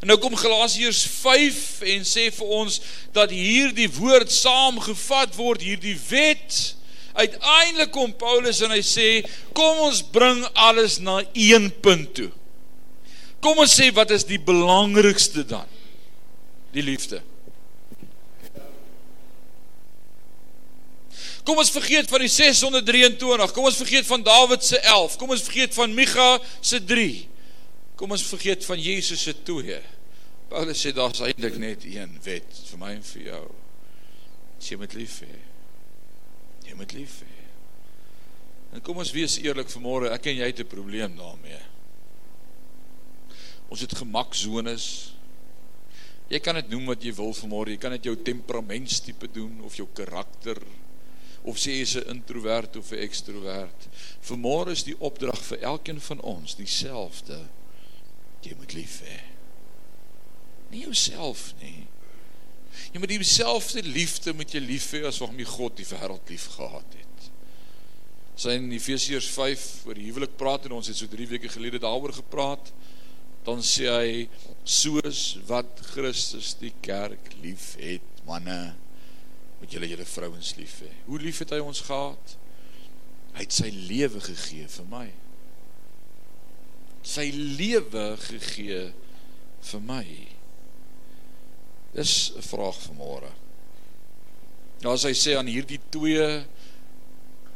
En 0.00 0.10
nou 0.10 0.18
kom 0.22 0.36
Galasiërs 0.38 1.02
5 1.10 1.62
en 1.94 2.04
sê 2.06 2.28
vir 2.34 2.52
ons 2.60 2.80
dat 3.16 3.32
hierdie 3.34 3.88
woord 3.96 4.32
saamgevat 4.32 5.34
word, 5.38 5.64
hierdie 5.64 5.96
wet. 6.10 6.58
Uiteindelik 7.18 7.92
kom 7.94 8.12
Paulus 8.18 8.62
en 8.64 8.74
hy 8.74 8.82
sê, 8.86 9.08
kom 9.56 9.82
ons 9.88 10.02
bring 10.14 10.44
alles 10.54 11.00
na 11.02 11.20
een 11.34 11.70
punt 11.82 12.14
toe. 12.18 12.30
Kom 13.40 13.58
ons 13.58 13.72
sê 13.72 13.88
wat 13.96 14.10
is 14.12 14.26
die 14.28 14.40
belangrikste 14.40 15.44
dan? 15.48 15.68
Die 16.74 16.84
liefde. 16.84 17.22
Kom 21.44 21.58
ons 21.58 21.72
vergeet 21.72 22.10
van 22.12 22.20
die 22.22 22.30
623. 22.30 23.54
Kom 23.56 23.64
ons 23.64 23.80
vergeet 23.80 24.06
van 24.06 24.22
Dawid 24.22 24.64
se 24.64 24.78
11. 24.78 25.16
Kom 25.18 25.32
ons 25.32 25.46
vergeet 25.48 25.74
van 25.74 25.96
Micha 25.96 26.28
se 26.60 26.82
3. 26.84 27.08
Kom 27.96 28.12
ons 28.12 28.26
vergeet 28.28 28.64
van 28.68 28.80
Jesus 28.80 29.24
se 29.24 29.34
2. 29.48 29.80
Paulus 30.52 30.84
sê 30.84 30.92
daar's 30.92 31.22
eintlik 31.24 31.56
net 31.62 31.84
een 31.88 32.12
wet 32.26 32.62
vir 32.68 32.80
my 32.80 32.92
en 32.98 33.04
vir 33.12 33.26
jou. 33.30 33.42
Jy 34.60 34.78
moet 34.80 34.96
lief 34.98 35.20
hê. 35.24 35.34
Jy 36.68 36.76
moet 36.76 36.94
lief 36.96 37.20
hê. 37.24 37.36
En 38.76 38.84
kom 38.84 39.00
ons 39.02 39.12
wees 39.14 39.38
eerlik 39.40 39.70
vanmôre, 39.72 40.12
ek 40.14 40.28
en 40.30 40.42
jy 40.42 40.48
het 40.52 40.60
'n 40.60 40.70
probleem 40.70 41.16
daarmee. 41.16 41.69
Ons 43.70 43.84
het 43.86 43.94
gemaksones. 43.94 44.84
Jy 46.30 46.38
kan 46.42 46.58
dit 46.58 46.70
noem 46.70 46.90
wat 46.92 47.02
jy 47.06 47.12
wil 47.14 47.32
vanmôre. 47.34 47.74
Jy 47.74 47.82
kan 47.82 47.94
dit 47.94 48.10
jou 48.10 48.16
temperamentstipe 48.26 49.30
doen 49.34 49.62
of 49.66 49.78
jou 49.78 49.86
karakter 49.94 50.58
of 51.40 51.56
sê 51.56 51.78
jy's 51.78 51.96
'n 51.96 52.10
introwert 52.10 52.76
of 52.76 52.90
'n 52.92 53.00
ekstrowert. 53.00 53.88
Vanmôre 54.20 54.70
is 54.70 54.82
die 54.84 54.98
opdrag 55.00 55.40
vir 55.42 55.58
elkeen 55.58 56.00
van 56.00 56.20
ons 56.20 56.54
dieselfde. 56.54 57.48
Jy 58.42 58.54
moet 58.58 58.72
lief 58.72 59.00
hê. 59.00 59.20
Nie 60.70 60.84
jouself 60.84 61.54
nie. 61.62 61.86
Jy 62.92 62.98
moet 62.98 63.08
dieselfde 63.08 63.82
liefde 63.82 64.34
met 64.34 64.50
jou 64.50 64.62
lief 64.62 64.92
hê 64.92 65.04
as 65.04 65.18
wat 65.18 65.32
my 65.32 65.44
God 65.44 65.76
die 65.76 65.86
wêreld 65.86 66.28
lief 66.28 66.46
gehad 66.46 66.94
het. 66.94 67.30
Sy 68.36 68.50
in 68.56 68.70
Efesiërs 68.72 69.28
5 69.28 69.86
oor 69.86 69.94
huwelik 69.94 70.36
praat 70.36 70.64
en 70.64 70.72
ons 70.72 70.86
het 70.86 70.96
so 70.96 71.06
3 71.06 71.26
weke 71.26 71.48
gelede 71.48 71.78
daaroor 71.78 72.12
gepraat 72.12 72.72
dan 73.46 73.62
sê 73.64 73.88
hy 73.88 74.12
soos 74.68 75.38
wat 75.48 75.80
Christus 75.94 76.52
die 76.60 76.72
kerk 76.84 77.32
lief 77.40 77.72
het, 77.80 78.04
manne, 78.28 78.74
moet 79.60 79.72
julle 79.74 79.88
julle 79.90 80.06
vrouens 80.08 80.54
lief 80.58 80.80
hê. 80.84 80.92
Hoe 81.06 81.20
lief 81.20 81.40
het 81.42 81.54
hy 81.56 81.60
ons 81.64 81.82
gehad? 81.84 82.36
Hy 83.34 83.44
het 83.44 83.54
sy 83.54 83.70
lewe 83.72 84.20
gegee 84.24 84.68
vir 84.68 84.88
my. 84.90 85.06
Sy 87.06 87.30
lewe 87.32 88.06
gegee 88.20 88.82
vir 89.70 89.84
my. 89.88 90.04
Dis 91.94 92.32
'n 92.36 92.42
vraag 92.42 92.78
vir 92.86 92.94
môre. 92.94 93.32
Nou 94.82 94.94
as 94.94 95.04
hy 95.04 95.12
sê 95.12 95.36
aan 95.36 95.48
hierdie 95.48 95.80
twee 95.90 96.44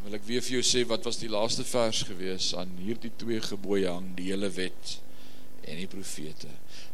wil 0.04 0.14
ek 0.14 0.26
weer 0.26 0.42
vir 0.44 0.60
jou 0.60 0.62
sê 0.62 0.84
wat 0.88 1.04
was 1.04 1.16
die 1.16 1.28
laaste 1.32 1.64
vers 1.64 2.02
gewees 2.02 2.54
aan 2.54 2.76
hierdie 2.76 3.12
twee 3.16 3.40
gebooie 3.40 3.88
hang 3.88 4.10
die 4.16 4.28
hele 4.32 4.50
wet 4.52 4.98
en 5.68 5.78
die 5.80 5.88
profete. 5.90 6.50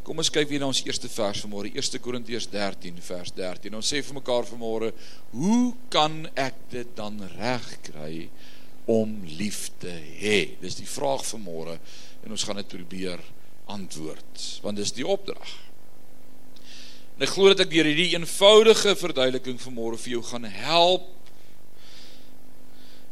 Kom 0.07 0.21
ons 0.23 0.31
kyk 0.33 0.49
weer 0.51 0.63
na 0.63 0.71
ons 0.71 0.83
eerste 0.87 1.11
vers 1.13 1.43
vanmôre, 1.45 1.73
1 1.75 2.03
Korintiërs 2.03 2.49
13 2.53 3.01
vers 3.05 3.33
13. 3.37 3.77
Ons 3.77 3.91
sê 3.93 4.03
vir 4.05 4.19
mekaar 4.19 4.49
vanmôre, 4.49 4.93
hoe 5.35 5.73
kan 5.93 6.23
ek 6.39 6.63
dit 6.73 6.95
dan 6.99 7.21
regkry 7.37 8.29
om 8.91 9.19
lief 9.39 9.69
te 9.83 9.93
hê? 10.21 10.57
Dis 10.63 10.79
die 10.81 10.89
vraag 10.89 11.27
vanmôre 11.29 11.79
en 12.25 12.37
ons 12.37 12.47
gaan 12.47 12.61
dit 12.61 12.75
probeer 12.77 13.23
antwoord, 13.71 14.47
want 14.65 14.81
dis 14.81 14.95
die 14.97 15.07
opdrag. 15.07 15.53
En 17.17 17.27
ek 17.27 17.35
glo 17.35 17.53
dat 17.53 17.67
ek 17.67 17.73
deur 17.73 17.89
hierdie 17.89 18.15
eenvoudige 18.17 18.95
verduideliking 18.97 19.61
vanmôre 19.61 20.01
vir 20.01 20.17
jou 20.17 20.23
gaan 20.31 20.49
help 20.49 21.09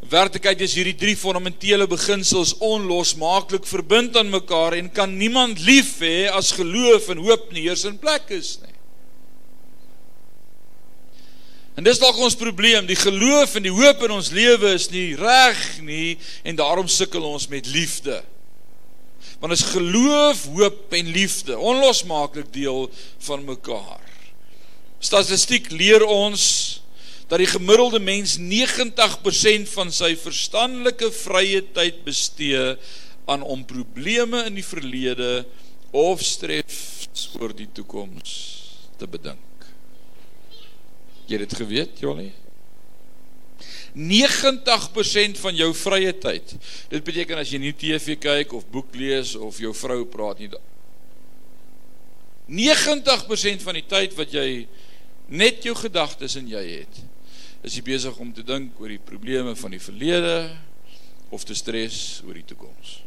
Werklikheid 0.06 0.60
is 0.62 0.76
hierdie 0.78 0.94
drie 0.94 1.16
fundamentele 1.18 1.88
beginsels 1.90 2.54
onlosmaaklik 2.62 3.66
verbind 3.66 4.16
aan 4.16 4.30
mekaar 4.30 4.76
en 4.78 4.92
kan 4.94 5.10
niemand 5.18 5.58
lief 5.66 5.96
hê 6.04 6.28
as 6.30 6.54
geloof 6.54 7.10
en 7.10 7.24
hoop 7.26 7.50
nie 7.52 7.66
eers 7.66 7.82
in 7.88 7.98
plek 7.98 8.30
is 8.30 8.56
nie. 8.62 8.74
En 11.78 11.86
dis 11.86 11.98
dalk 11.98 12.16
ons 12.18 12.34
probleem, 12.38 12.86
die 12.86 12.98
geloof 12.98 13.54
en 13.58 13.66
die 13.66 13.74
hoop 13.74 14.00
in 14.06 14.14
ons 14.14 14.32
lewe 14.34 14.72
is 14.74 14.88
nie 14.90 15.12
reg 15.18 15.60
nie 15.86 16.16
en 16.46 16.58
daarom 16.58 16.88
sukkel 16.90 17.26
ons 17.26 17.46
met 17.50 17.66
liefde. 17.70 18.16
Want 19.38 19.54
as 19.54 19.66
geloof, 19.70 20.46
hoop 20.54 20.94
en 20.98 21.12
liefde 21.14 21.58
onlosmaaklik 21.58 22.50
deel 22.54 22.88
van 23.26 23.44
mekaar. 23.46 24.02
Statistiek 24.98 25.70
leer 25.70 26.02
ons 26.02 26.42
dat 27.28 27.42
die 27.42 27.50
gemiddelde 27.50 28.00
mens 28.00 28.38
90% 28.40 29.68
van 29.74 29.92
sy 29.92 30.14
verstandelike 30.16 31.10
vrye 31.12 31.60
tyd 31.76 32.00
bestee 32.06 32.72
aan 33.28 33.44
om 33.44 33.66
probleme 33.68 34.46
in 34.48 34.56
die 34.56 34.64
verlede 34.64 35.44
of 35.92 36.24
stres 36.24 37.28
oor 37.36 37.52
die 37.56 37.68
toekoms 37.76 38.34
te 38.98 39.08
bedink. 39.10 39.68
Jy 41.28 41.36
het 41.36 41.44
dit 41.44 41.58
geweet, 41.60 42.00
Johnny? 42.00 42.30
90% 43.98 45.40
van 45.42 45.56
jou 45.56 45.68
vrye 45.74 46.12
tyd. 46.22 46.54
Dit 46.88 47.04
beteken 47.04 47.40
as 47.40 47.52
jy 47.52 47.60
nie 47.60 47.74
TV 47.76 48.16
kyk 48.20 48.54
of 48.56 48.68
boek 48.72 48.94
lees 48.96 49.34
of 49.36 49.58
jou 49.60 49.74
vrou 49.76 50.04
praat 50.08 50.40
nie. 50.40 50.50
90% 52.48 53.64
van 53.64 53.76
die 53.76 53.84
tyd 53.84 54.16
wat 54.16 54.32
jy 54.32 54.64
net 55.28 55.64
jou 55.66 55.74
gedagtes 55.76 56.38
in 56.40 56.48
jy 56.48 56.64
het, 56.78 57.00
is 57.62 57.74
jy 57.74 57.82
besig 57.82 58.18
om 58.22 58.30
te 58.32 58.44
dink 58.46 58.78
oor 58.80 58.92
die 58.92 59.02
probleme 59.02 59.54
van 59.58 59.74
die 59.74 59.82
verlede 59.82 60.56
of 61.34 61.44
te 61.44 61.56
stres 61.58 62.20
oor 62.26 62.38
die 62.38 62.46
toekoms. 62.46 63.00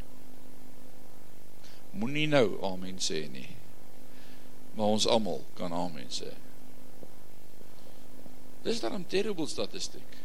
Moenie 1.96 2.28
nou 2.28 2.60
amen 2.68 3.00
sê 3.04 3.26
nie. 3.32 3.50
Maar 4.76 4.94
ons 4.96 5.08
almal 5.08 5.42
kan 5.58 5.74
amen 5.76 6.08
sê. 6.12 6.32
Dis 8.64 8.80
dan 8.80 8.94
'n 8.94 9.08
terrible 9.08 9.48
statistiek. 9.48 10.20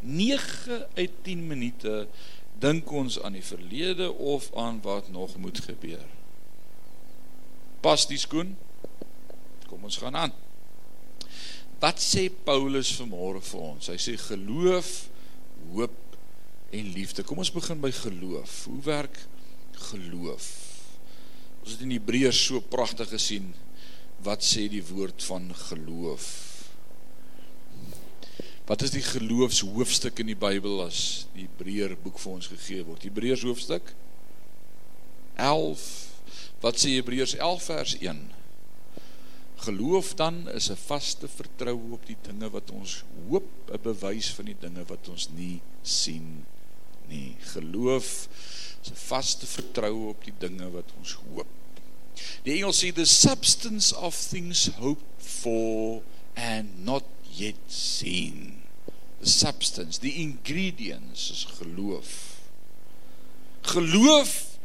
9 0.00 0.86
uit 0.94 1.12
10 1.22 1.46
minute 1.46 2.08
dink 2.58 2.90
ons 2.90 3.20
aan 3.20 3.32
die 3.32 3.44
verlede 3.44 4.12
of 4.12 4.54
aan 4.54 4.80
wat 4.82 5.08
nog 5.08 5.36
moet 5.36 5.60
gebeur. 5.60 6.04
Pas 7.80 8.06
die 8.06 8.18
skoen. 8.18 8.56
Kom 9.66 9.84
ons 9.84 9.96
gaan 9.96 10.16
aan. 10.16 10.32
Wat 11.80 12.00
sê 12.00 12.28
Paulus 12.30 12.94
vanmôre 12.96 13.42
vir 13.44 13.60
ons? 13.60 13.90
Hy 13.92 13.98
sê 14.00 14.16
geloof, 14.16 14.92
hoop 15.74 16.16
en 16.72 16.92
liefde. 16.94 17.24
Kom 17.26 17.42
ons 17.42 17.52
begin 17.52 17.80
by 17.82 17.92
geloof. 17.92 18.62
Hoe 18.70 18.80
werk 18.86 19.20
geloof? 19.90 20.46
Ons 21.60 21.74
het 21.74 21.84
in 21.84 21.92
Hebreërs 21.96 22.40
so 22.48 22.62
pragtig 22.72 23.10
gesien 23.12 23.52
wat 24.24 24.44
sê 24.46 24.64
die 24.72 24.84
woord 24.88 25.20
van 25.28 25.50
geloof. 25.68 26.26
Wat 28.66 28.82
is 28.82 28.90
die 28.96 29.04
geloofshoofstuk 29.04 30.24
in 30.24 30.32
die 30.32 30.38
Bybel 30.38 30.80
as 30.86 31.26
die 31.36 31.44
Hebreër 31.44 31.94
boek 32.02 32.18
vir 32.18 32.32
ons 32.32 32.48
gegee 32.50 32.86
word? 32.86 33.04
Hebreërs 33.06 33.44
hoofstuk 33.46 33.92
11. 35.38 35.84
Wat 36.64 36.80
sê 36.80 36.96
Hebreërs 36.96 37.36
11 37.36 37.68
vers 37.68 37.94
1? 38.00 38.24
Geloof 39.56 40.14
dan 40.14 40.48
is 40.50 40.70
'n 40.70 40.76
vaste 40.76 41.28
vertroue 41.28 41.92
op 41.92 42.06
die 42.06 42.16
dinge 42.22 42.50
wat 42.50 42.70
ons 42.70 43.04
hoop, 43.28 43.70
'n 43.72 43.82
bewys 43.82 44.28
van 44.30 44.44
die 44.44 44.56
dinge 44.60 44.84
wat 44.84 45.08
ons 45.08 45.28
nie 45.34 45.60
sien 45.82 46.44
nie. 47.08 47.36
Geloof 47.40 48.28
is 48.82 48.90
'n 48.90 48.94
vaste 49.06 49.46
vertroue 49.46 50.08
op 50.08 50.24
die 50.24 50.34
dinge 50.38 50.70
wat 50.70 50.92
ons 50.98 51.12
hoop. 51.12 51.46
Die 52.42 52.54
Engels 52.54 52.84
sê 52.84 52.92
the 52.92 53.04
substance 53.04 53.96
of 53.96 54.16
things 54.16 54.66
hoped 54.66 55.04
for 55.18 56.02
and 56.34 56.84
not 56.84 57.04
yet 57.36 57.56
seen. 57.66 58.62
The 59.20 59.28
substance, 59.28 59.98
the 59.98 60.14
ingredients 60.14 61.30
is 61.30 61.44
geloof. 61.44 62.40
Geloof 63.62 64.56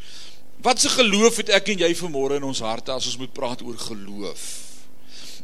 Wat 0.62 0.80
se 0.80 0.90
geloof 0.90 1.36
het 1.36 1.50
ek 1.50 1.72
en 1.74 1.80
jy 1.82 1.96
vanmôre 1.98 2.38
in 2.38 2.44
ons 2.46 2.60
harte 2.62 2.94
as 2.94 3.08
ons 3.10 3.18
moet 3.18 3.32
praat 3.34 3.64
oor 3.66 3.78
geloof? 3.78 4.71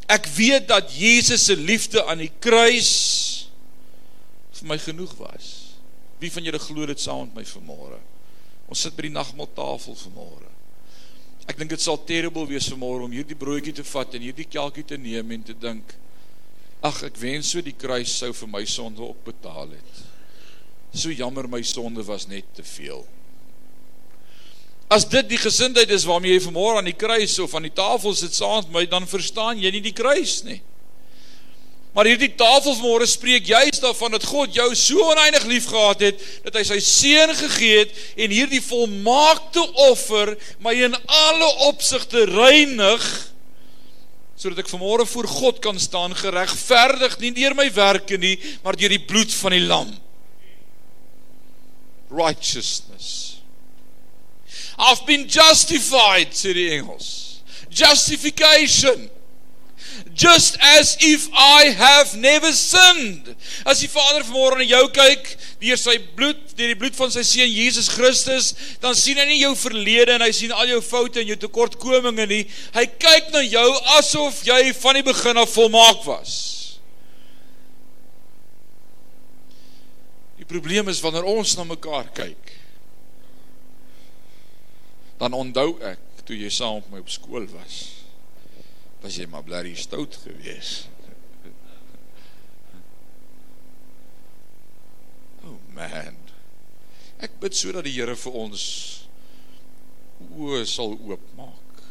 Ek 0.08 0.28
weet 0.38 0.68
dat 0.70 0.94
Jesus 0.96 1.46
se 1.50 1.56
liefde 1.56 2.04
aan 2.08 2.22
die 2.24 2.32
kruis 2.40 2.92
vir 4.58 4.70
my 4.72 4.78
genoeg 4.80 5.14
was. 5.20 5.50
Wie 6.22 6.32
van 6.34 6.48
julle 6.48 6.62
glo 6.62 6.88
dit 6.90 7.02
saam 7.02 7.28
met 7.28 7.42
my 7.42 7.46
vanmôre? 7.46 8.00
Ons 8.72 8.86
sit 8.88 8.96
by 8.96 9.06
die 9.08 9.14
nagmaaltafel 9.14 9.98
vanmôre. 10.00 10.50
Ek 11.48 11.60
dink 11.60 11.72
dit 11.72 11.84
sal 11.84 12.00
terrible 12.08 12.48
wees 12.50 12.68
vanmôre 12.72 13.06
om 13.06 13.14
hierdie 13.14 13.38
broodjie 13.40 13.76
te 13.76 13.86
vat 13.88 14.16
en 14.18 14.26
hierdie 14.26 14.48
kelkie 14.48 14.86
te 14.88 14.98
neem 15.00 15.36
en 15.36 15.46
te 15.48 15.56
dink 15.56 15.94
ag 16.88 17.00
ek 17.08 17.20
wens 17.20 17.52
so 17.52 17.64
die 17.64 17.76
kruis 17.76 18.12
sou 18.20 18.32
vir 18.36 18.52
my 18.52 18.64
sonde 18.70 19.04
ook 19.04 19.24
betaal 19.28 19.72
het. 19.76 20.02
So 20.94 21.12
jammer 21.12 21.48
my 21.52 21.62
sonde 21.68 22.04
was 22.08 22.28
net 22.32 22.48
te 22.56 22.64
veel. 22.64 23.04
As 24.88 25.04
dit 25.10 25.28
die 25.28 25.40
gesindheid 25.40 25.92
is 25.92 26.06
waarmee 26.08 26.38
jy 26.38 26.46
vanmôre 26.46 26.80
aan 26.80 26.88
die 26.88 26.96
kruis 26.96 27.36
of 27.44 27.56
aan 27.56 27.68
die 27.68 27.76
tafel 27.76 28.16
sit 28.16 28.36
saam 28.36 28.64
met 28.64 28.74
my 28.76 28.84
dan 28.88 29.08
verstaan 29.10 29.60
jy 29.60 29.72
nie 29.76 29.84
die 29.84 29.96
kruis 29.96 30.40
nie. 30.48 30.62
Maar 31.98 32.12
hierdie 32.12 32.32
tafel 32.40 32.76
vanmôre 32.78 33.08
spreek 33.10 33.50
juist 33.50 33.82
daarvan 33.84 34.14
dat 34.16 34.26
God 34.30 34.56
jou 34.56 34.68
so 34.78 35.10
oneindig 35.12 35.48
liefgehad 35.50 36.06
het 36.06 36.24
dat 36.46 36.60
hy 36.60 36.64
sy 36.70 36.78
seun 36.84 37.34
gegee 37.36 37.82
het 37.82 37.96
en 38.16 38.32
hierdie 38.32 38.62
volmaakte 38.64 39.64
offer 39.90 40.36
my 40.64 40.76
in 40.88 40.94
alle 40.94 41.50
opsigte 41.68 42.28
reinig 42.30 43.08
sodat 44.38 44.62
ek 44.62 44.70
vanmôre 44.70 45.08
voor 45.10 45.28
God 45.28 45.60
kan 45.60 45.82
staan 45.82 46.14
geregverdig 46.16 47.18
nie 47.20 47.34
deur 47.36 47.58
my 47.58 47.66
werke 47.76 48.22
nie 48.22 48.38
maar 48.64 48.78
deur 48.78 48.94
die 48.94 49.04
bloed 49.04 49.34
van 49.42 49.58
die 49.58 49.66
lam. 49.66 49.90
Righteousness. 52.14 53.27
I've 54.78 55.06
been 55.06 55.28
justified, 55.28 56.34
sê 56.38 56.54
die 56.54 56.70
Engels. 56.78 57.42
Justification 57.70 59.10
just 60.14 60.58
as 60.62 60.98
if 61.00 61.30
I 61.34 61.66
have 61.78 62.18
never 62.18 62.52
sinned. 62.52 63.36
As 63.66 63.80
die 63.80 63.88
Vader 63.88 64.26
vanmôre 64.26 64.58
na 64.58 64.66
jou 64.66 64.88
kyk 64.94 65.30
deur 65.62 65.80
sy 65.80 65.98
bloed, 66.18 66.40
deur 66.58 66.74
die 66.74 66.80
bloed 66.80 66.98
van 66.98 67.14
sy 67.14 67.24
seun 67.26 67.52
Jesus 67.54 67.90
Christus, 67.94 68.52
dan 68.82 68.98
sien 68.98 69.20
hy 69.22 69.28
nie 69.30 69.40
jou 69.44 69.54
verlede 69.58 70.16
en 70.16 70.26
hy 70.26 70.32
sien 70.36 70.54
al 70.54 70.70
jou 70.74 70.82
foute 70.86 71.22
en 71.22 71.30
jou 71.30 71.38
tekortkominge 71.46 72.28
nie. 72.30 72.44
Hy 72.76 72.86
kyk 72.98 73.32
na 73.36 73.44
jou 73.46 73.68
asof 74.00 74.42
jy 74.48 74.74
van 74.82 75.00
die 75.00 75.06
begin 75.06 75.42
af 75.42 75.54
volmaak 75.54 76.02
was. 76.10 76.36
Die 80.38 80.50
probleem 80.50 80.90
is 80.90 81.02
wanneer 81.04 81.28
ons 81.30 81.58
na 81.58 81.66
mekaar 81.68 82.10
kyk, 82.16 82.47
dan 85.18 85.34
onthou 85.34 85.78
ek 85.86 86.26
toe 86.28 86.38
jy 86.38 86.50
saam 86.54 86.82
met 86.82 86.92
my 86.92 87.06
op 87.06 87.14
skool 87.14 87.48
was 87.54 87.78
was 89.02 89.18
jy 89.20 89.28
maar 89.30 89.46
blerry 89.46 89.76
stout 89.78 90.18
gewees. 90.24 90.88
Oh 95.46 95.60
man. 95.76 96.18
Ek 97.24 97.38
bid 97.42 97.56
sodat 97.58 97.86
die 97.88 97.94
Here 97.96 98.18
vir 98.18 98.40
ons 98.42 98.64
oë 100.34 100.64
sal 100.70 100.98
oopmaak. 100.98 101.84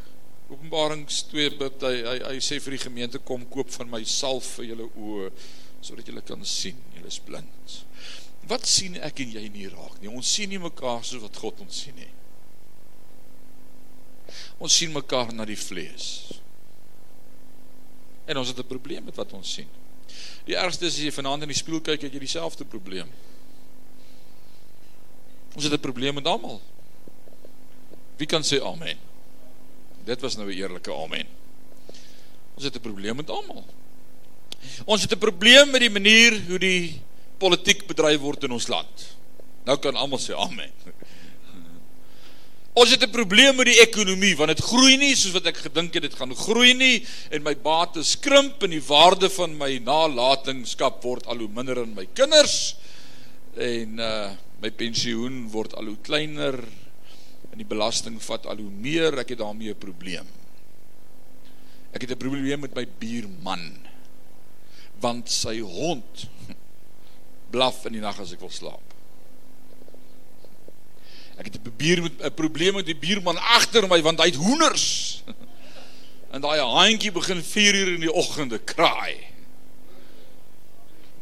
Openbarings 0.51 1.23
2 1.31 1.55
bid 1.59 1.87
hy, 1.87 1.95
hy 2.07 2.17
hy 2.29 2.43
sê 2.43 2.59
vir 2.63 2.77
die 2.77 2.85
gemeente 2.85 3.23
kom 3.23 3.47
koop 3.51 3.71
van 3.79 3.91
my 3.91 4.03
salf 4.07 4.57
vir 4.59 4.73
julle 4.73 4.91
oë 4.95 5.31
sodat 5.87 6.11
julle 6.11 6.23
kan 6.27 6.43
sien. 6.47 6.79
Julle 6.99 7.11
is 7.11 7.23
blind. 7.23 7.81
Wat 8.51 8.67
sien 8.71 8.99
ek 9.03 9.23
en 9.25 9.33
jy 9.39 9.47
nie 9.55 9.71
raak 9.71 9.99
nie? 10.03 10.11
Ons 10.11 10.31
sien 10.37 10.51
nie 10.51 10.63
mekaar 10.63 11.03
soos 11.07 11.25
wat 11.25 11.39
God 11.43 11.65
ons 11.65 11.83
sien 11.87 11.97
nie. 11.99 12.13
Ons 14.59 14.77
sien 14.77 14.93
mekaar 14.93 15.33
na 15.33 15.45
die 15.45 15.59
vlees. 15.59 16.33
En 18.27 18.37
ons 18.37 18.49
het 18.49 18.59
'n 18.59 18.67
probleem 18.67 19.05
met 19.05 19.17
wat 19.17 19.33
ons 19.33 19.53
sien. 19.53 19.69
Die 20.45 20.57
ergste 20.57 20.87
is 20.87 20.95
as 20.95 21.03
jy 21.03 21.13
vanaand 21.13 21.43
in 21.43 21.49
die 21.49 21.59
spieël 21.59 21.81
kyk, 21.81 22.03
het 22.03 22.13
jy 22.13 22.19
dieselfde 22.19 22.65
probleem. 22.65 23.09
Ons 25.55 25.65
het 25.65 25.73
'n 25.73 25.81
probleem 25.81 26.15
met 26.15 26.27
almal. 26.27 26.61
Wie 28.17 28.27
kan 28.27 28.43
sê 28.43 28.61
amen? 28.63 28.97
Dit 30.05 30.21
was 30.21 30.37
nou 30.37 30.49
'n 30.49 30.57
eerlike 30.57 30.93
amen. 30.93 31.27
Ons 32.55 32.65
het 32.65 32.77
'n 32.77 32.81
probleem 32.81 33.17
met 33.17 33.31
almal. 33.31 33.65
Ons 34.85 35.03
het 35.03 35.13
'n 35.13 35.19
probleem 35.19 35.71
met 35.71 35.81
die 35.81 35.91
manier 35.91 36.43
hoe 36.49 36.59
die 36.59 37.01
politiek 37.39 37.87
bedryf 37.87 38.21
word 38.21 38.45
in 38.45 38.53
ons 38.53 38.67
land. 38.67 39.17
Nou 39.65 39.79
kan 39.79 39.97
almal 39.97 40.19
sê 40.19 40.35
amen. 40.35 40.71
Ons 42.77 42.91
het 42.93 43.03
'n 43.03 43.11
probleem 43.11 43.57
met 43.57 43.71
die 43.71 43.81
ekonomie 43.81 44.37
want 44.37 44.53
dit 44.53 44.61
groei 44.61 44.97
nie 45.01 45.15
soos 45.17 45.33
wat 45.33 45.47
ek 45.47 45.57
gedink 45.65 45.95
het 45.95 46.03
dit 46.03 46.15
gaan 46.15 46.35
groei 46.37 46.75
nie 46.75 47.07
en 47.31 47.43
my 47.43 47.55
bates 47.57 48.11
skrimp 48.11 48.63
en 48.63 48.71
die 48.71 48.85
waarde 48.85 49.31
van 49.31 49.57
my 49.57 49.79
nalatenskap 49.79 51.03
word 51.03 51.27
al 51.27 51.39
hoe 51.39 51.49
minder 51.49 51.79
in 51.79 51.95
my 51.95 52.07
kinders 52.13 52.77
en 53.57 53.99
uh 53.99 54.37
my 54.61 54.71
pensioen 54.71 55.49
word 55.53 55.75
al 55.75 55.87
hoe 55.87 55.97
kleiner 56.03 56.57
en 57.53 57.57
die 57.57 57.65
belasting 57.65 58.21
vat 58.21 58.47
al 58.47 58.61
hoe 58.61 58.71
meer 58.71 59.19
ek 59.21 59.29
het 59.33 59.39
daarmee 59.39 59.73
'n 59.73 59.81
probleem. 59.81 60.27
Ek 61.93 62.03
het 62.03 62.11
'n 62.11 62.19
probleem 62.19 62.61
met 62.61 62.75
my 62.75 62.87
buurman 62.99 63.73
want 65.01 65.31
sy 65.31 65.61
hond 65.61 66.29
blaf 67.53 67.87
in 67.87 67.93
die 67.93 68.05
nag 68.05 68.21
as 68.21 68.33
ek 68.33 68.41
wil 68.41 68.51
slaap. 68.51 68.96
Ek 71.37 71.51
het 71.51 71.59
'n 71.61 71.75
buur 71.77 72.03
met 72.03 72.13
'n 72.23 72.35
probleem 72.35 72.75
met 72.75 72.87
die 72.87 72.97
buurman 72.97 73.37
agter 73.37 73.89
my 73.89 74.03
want 74.03 74.19
hy 74.19 74.27
het 74.27 74.41
hoenders. 74.41 75.23
En 76.31 76.41
daai 76.41 76.61
haantjie 76.61 77.13
begin 77.13 77.43
4 77.43 77.75
uur 77.75 77.95
in 77.95 78.01
die 78.01 78.13
oggende 78.13 78.59
kraai. 78.59 79.17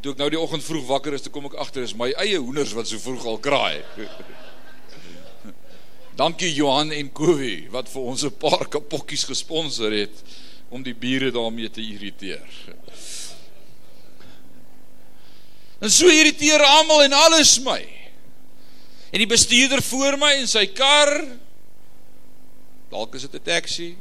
Toe 0.01 0.13
ek 0.13 0.19
nou 0.19 0.31
die 0.31 0.41
oggend 0.41 0.65
vroeg 0.65 0.87
wakker 0.87 1.13
is, 1.13 1.23
toe 1.23 1.33
kom 1.33 1.45
ek 1.45 1.55
agter 1.55 1.83
is 1.83 1.95
my 1.95 2.13
eie 2.13 2.39
hoenders 2.39 2.73
wat 2.73 2.89
so 2.89 2.99
vroeg 2.99 3.25
al 3.25 3.39
kraai. 3.39 3.83
Dankie 6.21 6.55
Johan 6.55 6.93
en 6.93 7.13
Kowie 7.13 7.71
wat 7.71 7.89
vir 7.89 8.03
ons 8.03 8.25
'n 8.25 8.39
paar 8.39 8.69
kapokkies 8.69 9.25
gesponsor 9.25 9.93
het 9.93 10.23
om 10.69 10.83
die 10.83 10.95
bure 10.95 11.31
daarmee 11.31 11.71
te 11.71 11.81
irriteer. 11.81 12.47
En 15.79 15.91
so 15.91 16.07
irriteer 16.07 16.63
almal 16.63 17.03
en 17.03 17.13
alles 17.13 17.61
my 17.61 18.04
en 19.15 19.23
die 19.23 19.31
bestuurder 19.31 19.83
voor 19.83 20.17
my 20.19 20.33
in 20.41 20.49
sy 20.51 20.65
kar. 20.75 21.13
Dalk 22.91 23.15
is 23.15 23.29
dit 23.29 23.35
'n 23.39 23.47
taxi. 23.47 23.97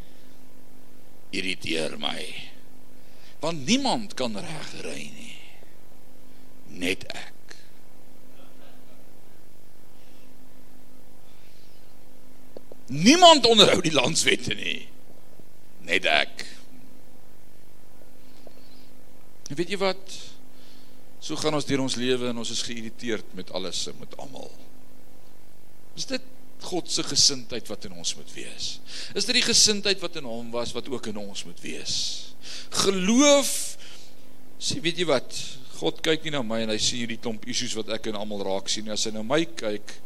Irriteer 1.30 2.00
my. 2.00 2.50
Want 3.40 3.66
niemand 3.66 4.14
kan 4.14 4.34
reg 4.38 4.82
ry 4.82 5.12
nie. 5.14 5.38
Net 6.68 7.06
ek. 7.06 7.56
Niemand 12.88 13.46
onderhou 13.46 13.82
die 13.82 13.94
landswette 13.94 14.54
nie. 14.54 14.88
Net 15.82 16.06
ek. 16.06 16.46
En 19.50 19.56
weet 19.56 19.70
jy 19.70 19.78
wat? 19.78 20.18
So 21.20 21.36
gaan 21.36 21.54
ons 21.54 21.66
deur 21.66 21.80
ons 21.80 21.96
lewe 21.96 22.28
en 22.28 22.38
ons 22.38 22.50
is 22.50 22.62
geïrriteerd 22.62 23.34
met 23.34 23.52
alles 23.52 23.88
en 23.88 24.00
met 24.00 24.18
almal 24.18 24.63
Is 25.98 26.08
dit 26.10 26.30
God 26.64 26.88
se 26.90 27.04
gesindheid 27.04 27.68
wat 27.68 27.88
in 27.90 27.96
ons 28.00 28.14
moet 28.16 28.30
wees? 28.34 28.78
Is 29.14 29.28
dit 29.28 29.36
die 29.38 29.46
gesindheid 29.46 30.00
wat 30.02 30.16
in 30.22 30.28
hom 30.28 30.52
was 30.54 30.72
wat 30.76 30.88
ook 30.90 31.10
in 31.12 31.20
ons 31.22 31.44
moet 31.48 31.60
wees? 31.64 31.96
Geloof 32.84 33.52
sê 34.64 34.80
weet 34.84 35.02
jy 35.04 35.08
wat? 35.10 35.36
God 35.82 36.00
kyk 36.06 36.24
nie 36.24 36.32
na 36.32 36.44
my 36.46 36.62
en 36.64 36.72
hy 36.72 36.80
sien 36.80 37.02
hierdie 37.02 37.20
klomp 37.20 37.44
issues 37.52 37.76
wat 37.76 37.92
ek 37.98 38.08
en 38.08 38.18
almal 38.20 38.46
raak 38.48 38.72
sien 38.72 38.88
nie. 38.88 38.94
As 38.96 39.04
hy 39.10 39.12
na 39.12 39.26
my 39.28 39.42
kyk, 39.60 39.98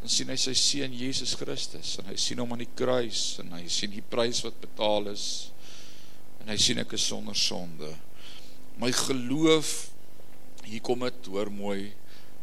dan 0.00 0.12
sien 0.12 0.30
hy 0.32 0.38
sy 0.40 0.54
seun 0.56 0.94
Jesus 0.96 1.34
Christus 1.36 1.96
en 2.00 2.08
hy 2.08 2.16
sien 2.20 2.40
hom 2.40 2.54
aan 2.54 2.64
die 2.64 2.72
kruis 2.78 3.36
en 3.42 3.52
hy 3.56 3.66
sien 3.72 3.92
die 3.92 4.04
prys 4.04 4.40
wat 4.46 4.56
betaal 4.62 5.10
is 5.12 5.26
en 6.40 6.52
hy 6.52 6.56
sien 6.62 6.80
ek 6.80 6.94
is 6.96 7.04
sonder 7.10 7.36
sonde. 7.36 7.90
My 8.80 8.92
geloof 8.94 9.90
hier 10.66 10.82
kom 10.84 11.04
dit 11.06 11.28
hoor 11.30 11.50
mooi. 11.52 11.92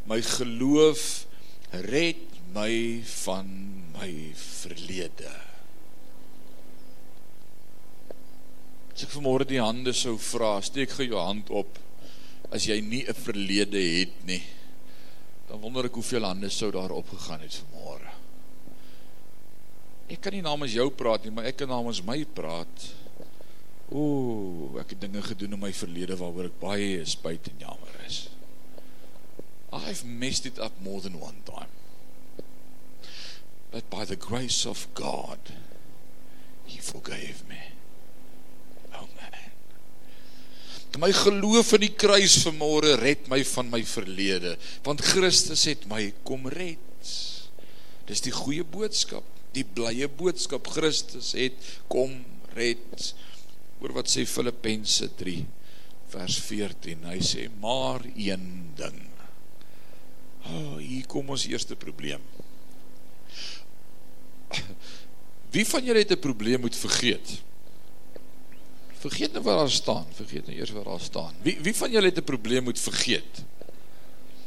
My 0.08 0.19
geloof 0.24 1.26
red 1.82 2.22
my 2.54 3.02
van 3.26 3.50
my 3.94 4.12
verlede. 4.38 5.32
As 8.94 9.08
ek 9.08 9.14
vanmôre 9.16 9.48
die 9.50 9.62
hande 9.62 9.94
sou 9.98 10.20
vra, 10.22 10.60
steek 10.62 10.94
gou 10.94 11.08
jou 11.08 11.22
hand 11.22 11.50
op 11.50 11.80
as 12.54 12.68
jy 12.70 12.82
nie 12.82 13.06
'n 13.08 13.18
verlede 13.18 13.82
het 13.82 14.26
nie 14.26 14.44
dan 15.54 15.62
wonder 15.62 15.86
ek 15.86 15.98
hoeveel 16.00 16.26
hande 16.26 16.50
sou 16.50 16.72
daar 16.74 16.90
opgegaan 16.90 17.44
het 17.46 17.60
vanmôre. 17.62 18.10
Ek 20.10 20.18
kan 20.26 20.34
nie 20.34 20.42
namens 20.42 20.74
jou 20.74 20.88
praat 20.90 21.28
nie, 21.28 21.34
maar 21.36 21.46
ek 21.46 21.60
kan 21.62 21.70
namens 21.70 22.00
my 22.02 22.24
praat. 22.26 22.88
Ooh, 23.94 24.74
ek 24.82 24.96
het 24.96 25.04
dinge 25.04 25.22
gedoen 25.22 25.54
in 25.54 25.62
my 25.62 25.70
verlede 25.78 26.18
waaroor 26.18 26.50
ek 26.50 26.58
baie 26.58 27.04
spyt 27.06 27.52
en 27.52 27.62
jammer 27.68 28.00
is. 28.08 28.24
I've 29.74 30.06
messed 30.06 30.46
it 30.46 30.60
up 30.60 30.74
more 30.82 31.02
than 31.02 31.20
one 31.20 31.42
time. 31.46 31.74
But 33.72 33.90
by 33.90 34.06
the 34.06 34.16
grace 34.16 34.66
of 34.66 34.88
God, 34.94 35.40
he 36.66 36.78
forgave 36.78 37.48
me. 37.50 37.58
My 41.00 41.10
geloof 41.10 41.74
in 41.74 41.82
die 41.82 41.96
kruis 41.98 42.36
vanmôre 42.46 42.94
red 43.02 43.26
my 43.32 43.40
van 43.50 43.72
my 43.72 43.82
verlede, 43.82 44.54
want 44.86 45.02
Christus 45.02 45.66
het 45.66 45.88
my 45.90 46.12
kom 46.28 46.46
red. 46.54 47.10
Dis 48.06 48.22
die 48.22 48.34
goeie 48.36 48.64
boodskap, 48.64 49.26
die 49.58 49.66
blye 49.66 50.06
boodskap 50.08 50.70
Christus 50.76 51.32
het 51.36 51.58
kom 51.90 52.20
red. 52.54 53.10
Hoor 53.80 53.98
wat 53.98 54.12
sê 54.12 54.28
Filippense 54.30 55.10
3 55.18 55.40
vers 56.14 56.38
14. 56.46 57.10
Hy 57.10 57.20
sê 57.26 57.50
maar 57.64 58.06
een 58.14 58.48
ding. 58.78 59.02
Oh, 60.43 60.77
hier 60.77 61.06
kom 61.08 61.29
ons 61.29 61.45
eerste 61.47 61.75
probleem. 61.75 62.21
Wie 65.53 65.65
van 65.69 65.84
julle 65.86 66.01
het 66.01 66.12
'n 66.12 66.19
probleem 66.19 66.62
met 66.62 66.75
vergeet? 66.75 67.41
Vergeet 68.99 69.32
nou 69.34 69.43
waar 69.43 69.58
daar 69.58 69.69
staan, 69.71 70.06
vergeet 70.13 70.45
nou 70.47 70.58
eers 70.58 70.71
waar 70.71 70.84
daar 70.84 70.99
staan. 70.99 71.34
Wie 71.41 71.58
wie 71.62 71.75
van 71.75 71.91
julle 71.91 72.06
het 72.06 72.17
'n 72.17 72.23
probleem 72.23 72.63
met 72.63 72.79
vergeet? 72.79 73.43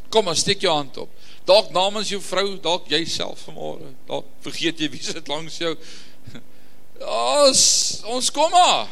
Kom 0.08 0.28
aan, 0.28 0.36
steek 0.36 0.60
jou 0.60 0.74
hand 0.74 0.96
op. 0.96 1.10
Dalk 1.44 1.70
namens 1.70 2.08
jou 2.08 2.22
vrou, 2.22 2.60
dalk 2.60 2.88
jouself 2.88 3.44
vanmôre. 3.48 3.92
Dalk 4.06 4.26
vergeet 4.40 4.78
jy 4.78 4.90
wie 4.90 5.02
sit 5.02 5.28
langs 5.28 5.56
jou. 5.56 5.76
Ons 7.00 8.00
ons 8.04 8.30
kom 8.30 8.50
maar. 8.50 8.88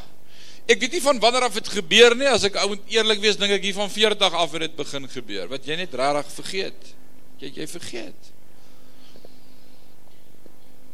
Ek 0.65 0.81
weet 0.81 0.97
nie 0.97 1.03
van 1.05 1.19
wanneer 1.21 1.45
af 1.45 1.57
dit 1.59 1.69
gebeur 1.69 2.15
nie, 2.17 2.29
as 2.29 2.47
ek 2.49 2.57
ou 2.63 2.71
eerlik 2.89 3.21
wees, 3.21 3.37
dink 3.37 3.53
ek 3.53 3.67
hier 3.67 3.77
van 3.77 3.91
40 3.93 4.37
af 4.41 4.55
het 4.57 4.65
dit 4.65 4.77
begin 4.79 5.09
gebeur. 5.13 5.49
Wat 5.51 5.67
jy 5.69 5.77
net 5.77 5.97
regtig 6.01 6.31
vergeet. 6.39 6.95
Jy 7.43 7.51
jy 7.59 7.67
vergeet. 7.69 8.31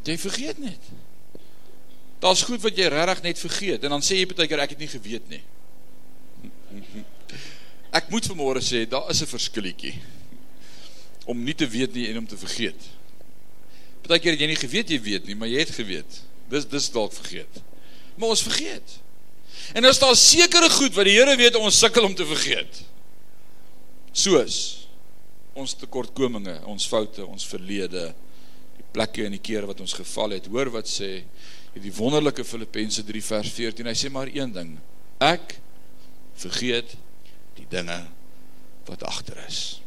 Jy 0.03 0.17
vergeet 0.19 0.59
net. 0.59 0.89
Daar's 2.21 2.43
goed 2.45 2.61
wat 2.65 2.77
jy 2.77 2.89
regtig 2.91 3.23
net 3.25 3.39
vergeet 3.39 3.85
en 3.87 3.95
dan 3.95 4.03
sê 4.05 4.19
jy 4.19 4.27
baie 4.29 4.49
keer 4.49 4.61
ek 4.61 4.75
het 4.75 4.81
nie 4.81 4.91
geweet 4.91 5.31
nie. 5.31 5.43
Ek 7.97 8.07
moet 8.07 8.27
vanmôre 8.29 8.61
sê 8.63 8.85
daar 8.87 9.09
is 9.11 9.19
'n 9.19 9.27
verskilletjie 9.27 9.97
om 11.27 11.43
nie 11.43 11.55
te 11.55 11.67
weet 11.67 11.93
nie 11.93 12.07
en 12.07 12.21
om 12.21 12.27
te 12.27 12.37
vergeet. 12.37 12.81
Baie 14.07 14.19
keer 14.19 14.31
het 14.35 14.41
jy 14.41 14.47
nie 14.47 14.59
geweet 14.59 14.89
jy 14.89 14.99
weet 15.01 15.25
nie, 15.27 15.35
maar 15.35 15.51
jy 15.51 15.59
het 15.59 15.73
geweet. 15.75 16.21
Dis 16.49 16.67
dis 16.67 16.91
dalk 16.91 17.13
vergeet. 17.13 17.61
Maar 18.15 18.29
ons 18.35 18.43
vergeet. 18.43 18.99
En 19.73 19.87
as 19.87 19.99
daar 20.01 20.15
sekere 20.19 20.69
goed 20.69 20.95
wat 20.97 21.07
die 21.07 21.15
Here 21.15 21.35
weet 21.39 21.55
ons 21.59 21.79
sukkel 21.79 22.05
om 22.07 22.15
te 22.15 22.27
vergeet. 22.27 22.81
Soos 24.11 24.57
ons 25.55 25.75
tekortkominge, 25.75 26.57
ons 26.67 26.87
foute, 26.87 27.23
ons 27.25 27.47
verlede, 27.47 28.09
die 28.77 28.87
plekke 28.95 29.25
en 29.27 29.35
die 29.35 29.43
kere 29.43 29.67
wat 29.69 29.81
ons 29.83 29.95
geval 29.95 30.35
het. 30.37 30.47
Hoor 30.51 30.71
wat 30.75 30.89
sê 30.91 31.21
die 31.75 31.93
wonderlike 31.95 32.43
Filippense 32.47 33.03
3 33.07 33.23
vers 33.23 33.51
14. 33.55 33.87
Hy 33.87 33.95
sê 33.95 34.11
maar 34.11 34.31
een 34.31 34.51
ding. 34.55 34.75
Ek 35.23 35.55
vergeet 36.41 36.95
die 37.59 37.67
dinge 37.71 37.99
wat 38.87 39.03
agter 39.07 39.39
is. 39.47 39.79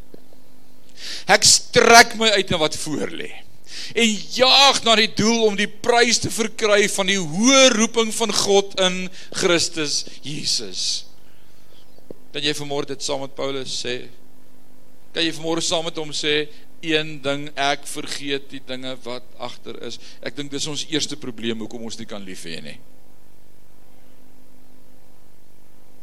Ek 1.29 1.45
strek 1.45 2.17
my 2.21 2.31
uit 2.39 2.53
na 2.53 2.61
wat 2.63 2.77
voor 2.81 3.13
lê 3.13 3.33
en 3.95 4.13
jaag 4.37 4.83
na 4.85 4.97
die 5.01 5.11
doel 5.17 5.47
om 5.49 5.57
die 5.59 5.69
prys 5.69 6.21
te 6.23 6.33
verkry 6.33 6.85
van 6.93 7.11
die 7.11 7.21
hoë 7.21 7.65
roeping 7.77 8.13
van 8.15 8.35
God 8.45 8.77
in 8.85 9.05
Christus 9.35 10.03
Jesus. 10.25 11.05
Kan 12.35 12.43
jy 12.43 12.55
vanmôre 12.59 12.91
dit 12.91 13.03
saam 13.05 13.23
met 13.23 13.35
Paulus 13.37 13.75
sê? 13.85 14.09
Kan 15.15 15.23
jy 15.23 15.35
vanmôre 15.37 15.63
saam 15.63 15.87
met 15.87 15.99
hom 16.01 16.11
sê 16.15 16.45
een 16.85 17.17
ding 17.25 17.47
ek 17.57 17.87
vergeet 17.89 18.51
die 18.53 18.61
dinge 18.67 18.93
wat 19.05 19.25
agter 19.41 19.79
is. 19.87 19.99
Ek 20.21 20.37
dink 20.37 20.53
dis 20.53 20.67
ons 20.69 20.87
eerste 20.91 21.17
probleem 21.21 21.63
hoekom 21.65 21.87
ons 21.87 21.99
nie 21.99 22.09
kan 22.09 22.25
lief 22.25 22.45
hê 22.49 22.61
nie. 22.65 22.77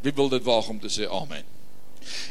Wie 0.01 0.13
wil 0.17 0.31
dit 0.33 0.45
waag 0.47 0.71
om 0.73 0.79
te 0.81 0.89
sê 0.89 1.05
amen? 1.05 1.45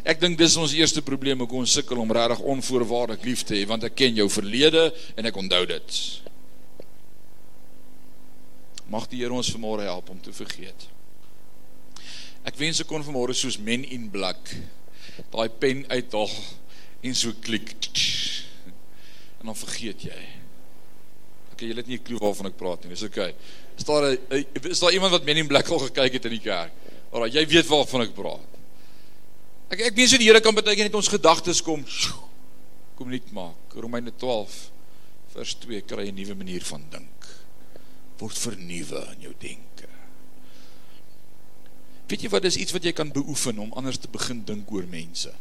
Ek 0.04 0.20
dink 0.20 0.38
dis 0.38 0.56
ons 0.56 0.72
eerste 0.74 1.02
probleem 1.02 1.38
hoekom 1.42 1.64
ons 1.64 1.76
sukkel 1.78 2.00
om 2.02 2.12
regtig 2.12 2.40
onvoorwaardelik 2.54 3.24
lief 3.24 3.44
te 3.44 3.54
hê 3.54 3.66
want 3.68 3.84
ek 3.84 3.94
ken 3.94 4.16
jou 4.16 4.28
verlede 4.32 4.88
en 5.16 5.26
ek 5.26 5.36
onthou 5.36 5.64
dit. 5.66 6.00
Mag 8.90 9.06
die 9.10 9.22
Here 9.22 9.34
ons 9.34 9.52
vanmôre 9.54 9.86
help 9.86 10.10
om 10.10 10.18
te 10.20 10.34
vergeet. 10.34 10.88
Ek 12.44 12.56
wens 12.58 12.80
ek 12.80 12.88
kon 12.90 13.04
vanmôre 13.04 13.36
soos 13.36 13.60
men 13.60 13.84
in 13.84 14.08
black 14.10 14.54
daai 15.30 15.48
pen 15.62 15.84
uithaal 15.90 16.32
en 17.04 17.16
so 17.16 17.32
klik 17.44 17.76
en 19.40 19.48
dan 19.48 19.56
vergeet 19.56 20.04
jy. 20.04 20.20
Okay, 21.54 21.70
jy 21.70 21.76
het 21.76 21.88
nie 21.88 21.96
'n 21.96 22.04
klou 22.04 22.18
waarvan 22.20 22.46
ek 22.46 22.56
praat 22.56 22.84
nie. 22.84 22.90
Dis 22.90 23.02
okay. 23.02 23.34
Is 23.76 23.84
daar 23.84 24.12
'n 24.12 24.46
is 24.68 24.80
daar 24.80 24.92
iemand 24.92 25.12
wat 25.12 25.24
Men 25.24 25.36
in 25.36 25.46
Black 25.46 25.68
al 25.68 25.78
gekyk 25.78 26.12
het 26.12 26.24
in 26.24 26.30
die 26.30 26.40
kerk? 26.40 26.72
Alraai, 27.12 27.32
jy 27.32 27.46
weet 27.46 27.66
waarvan 27.66 28.02
ek 28.02 28.14
praat. 28.14 28.59
Ek 29.70 29.84
ek 29.86 29.94
weet 29.94 30.10
so 30.10 30.18
die 30.18 30.26
Here 30.26 30.42
kan 30.42 30.56
baie 30.56 30.74
keer 30.74 30.88
net 30.88 30.98
ons 30.98 31.10
gedagtes 31.10 31.62
kom 31.62 31.84
kom 32.98 33.08
net 33.08 33.30
maak. 33.32 33.72
Romeine 33.80 34.12
12 34.12 34.56
vers 35.32 35.54
2 35.62 35.80
kry 35.88 36.10
'n 36.10 36.14
nuwe 36.14 36.34
manier 36.34 36.64
van 36.68 36.82
dink. 36.90 37.28
Word 38.18 38.36
vernuwe 38.36 39.00
in 39.14 39.20
jou 39.24 39.34
denke. 39.38 39.88
Weet 42.10 42.22
jy 42.22 42.28
wat 42.28 42.44
is 42.44 42.56
iets 42.56 42.72
wat 42.72 42.84
jy 42.84 42.92
kan 42.92 43.12
beoefen 43.12 43.58
om 43.58 43.72
anders 43.72 43.98
te 43.98 44.08
begin 44.08 44.44
dink 44.44 44.70
oor 44.72 44.84
mense? 44.84 45.32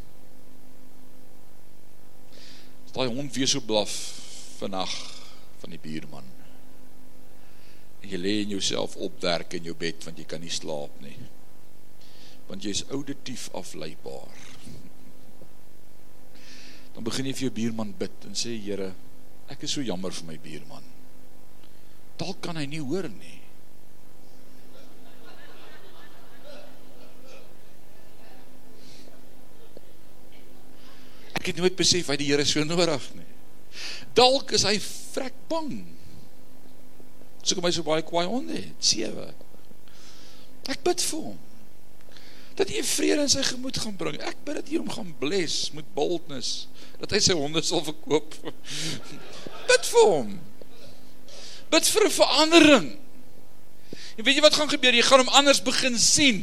As 2.85 2.91
daai 2.93 3.09
hond 3.09 3.35
weer 3.35 3.47
so 3.47 3.59
blaf 3.59 3.91
vannag 4.59 4.93
van 5.59 5.69
die 5.69 5.81
buurman. 5.81 6.23
En 8.01 8.09
jy 8.09 8.17
lê 8.17 8.41
in 8.45 8.49
jouself 8.49 8.95
opwerk 8.95 9.53
in 9.53 9.63
jou 9.63 9.75
bed 9.75 10.03
want 10.05 10.17
jy 10.17 10.25
kan 10.25 10.39
nie 10.39 10.53
slaap 10.53 11.01
nie. 11.01 11.17
Want 12.49 12.65
jy's 12.65 12.81
auditief 12.89 13.47
afleibaar. 13.53 14.37
Dan 16.95 17.05
begin 17.05 17.29
jy 17.29 17.35
vir 17.37 17.45
jou 17.45 17.55
buurman 17.59 17.91
bid 17.95 18.25
en 18.27 18.37
sê 18.37 18.55
Here, 18.57 18.89
ek 19.53 19.65
is 19.67 19.75
so 19.77 19.83
jammer 19.85 20.11
vir 20.11 20.25
my 20.31 20.37
buurman. 20.41 20.87
Dalk 22.19 22.41
kan 22.43 22.57
hy 22.59 22.65
nie 22.67 22.81
hoor 22.83 23.07
nie. 23.13 23.37
Ek 31.39 31.51
het 31.53 31.61
nooit 31.61 31.77
besef 31.79 32.09
hy 32.11 32.17
die 32.19 32.27
Here 32.33 32.43
so 32.49 32.65
nodig 32.67 33.05
nie. 33.15 33.29
Dalk 34.17 34.51
is 34.57 34.65
hy 34.67 34.75
vrek 34.81 35.37
bang. 35.51 35.77
So 37.45 37.55
kom 37.55 37.69
hy 37.69 37.71
so 37.77 37.85
baie 37.85 38.03
kwaai 38.03 38.25
onder, 38.27 38.65
sewe. 38.83 39.29
Ek 40.69 40.81
bid 40.85 41.05
vir 41.05 41.29
hom. 41.29 41.37
Dat 42.59 42.71
hy 42.73 42.83
vrede 42.83 43.23
in 43.23 43.31
sy 43.31 43.43
gemoed 43.47 43.79
gaan 43.79 43.95
bring. 43.95 44.19
Ek 44.19 44.41
bid 44.43 44.59
dat 44.59 44.69
hy 44.71 44.79
hom 44.81 44.91
gaan 44.91 45.11
bless 45.21 45.69
met 45.75 45.87
boldness, 45.95 46.67
dat 46.99 47.15
hy 47.15 47.21
sy 47.23 47.37
honde 47.39 47.63
sal 47.63 47.85
verkoop. 47.85 48.35
bid 49.69 49.91
vir 49.93 50.09
hom. 50.09 50.33
Bid 51.71 51.91
vir 51.93 52.07
'n 52.07 52.17
verandering. 52.17 52.89
En 54.19 54.25
weet 54.27 54.35
jy 54.35 54.43
wat 54.43 54.57
gaan 54.59 54.71
gebeur? 54.71 54.95
Jy 54.95 55.05
gaan 55.07 55.23
hom 55.23 55.37
anders 55.39 55.61
begin 55.63 55.95
sien. 55.95 56.41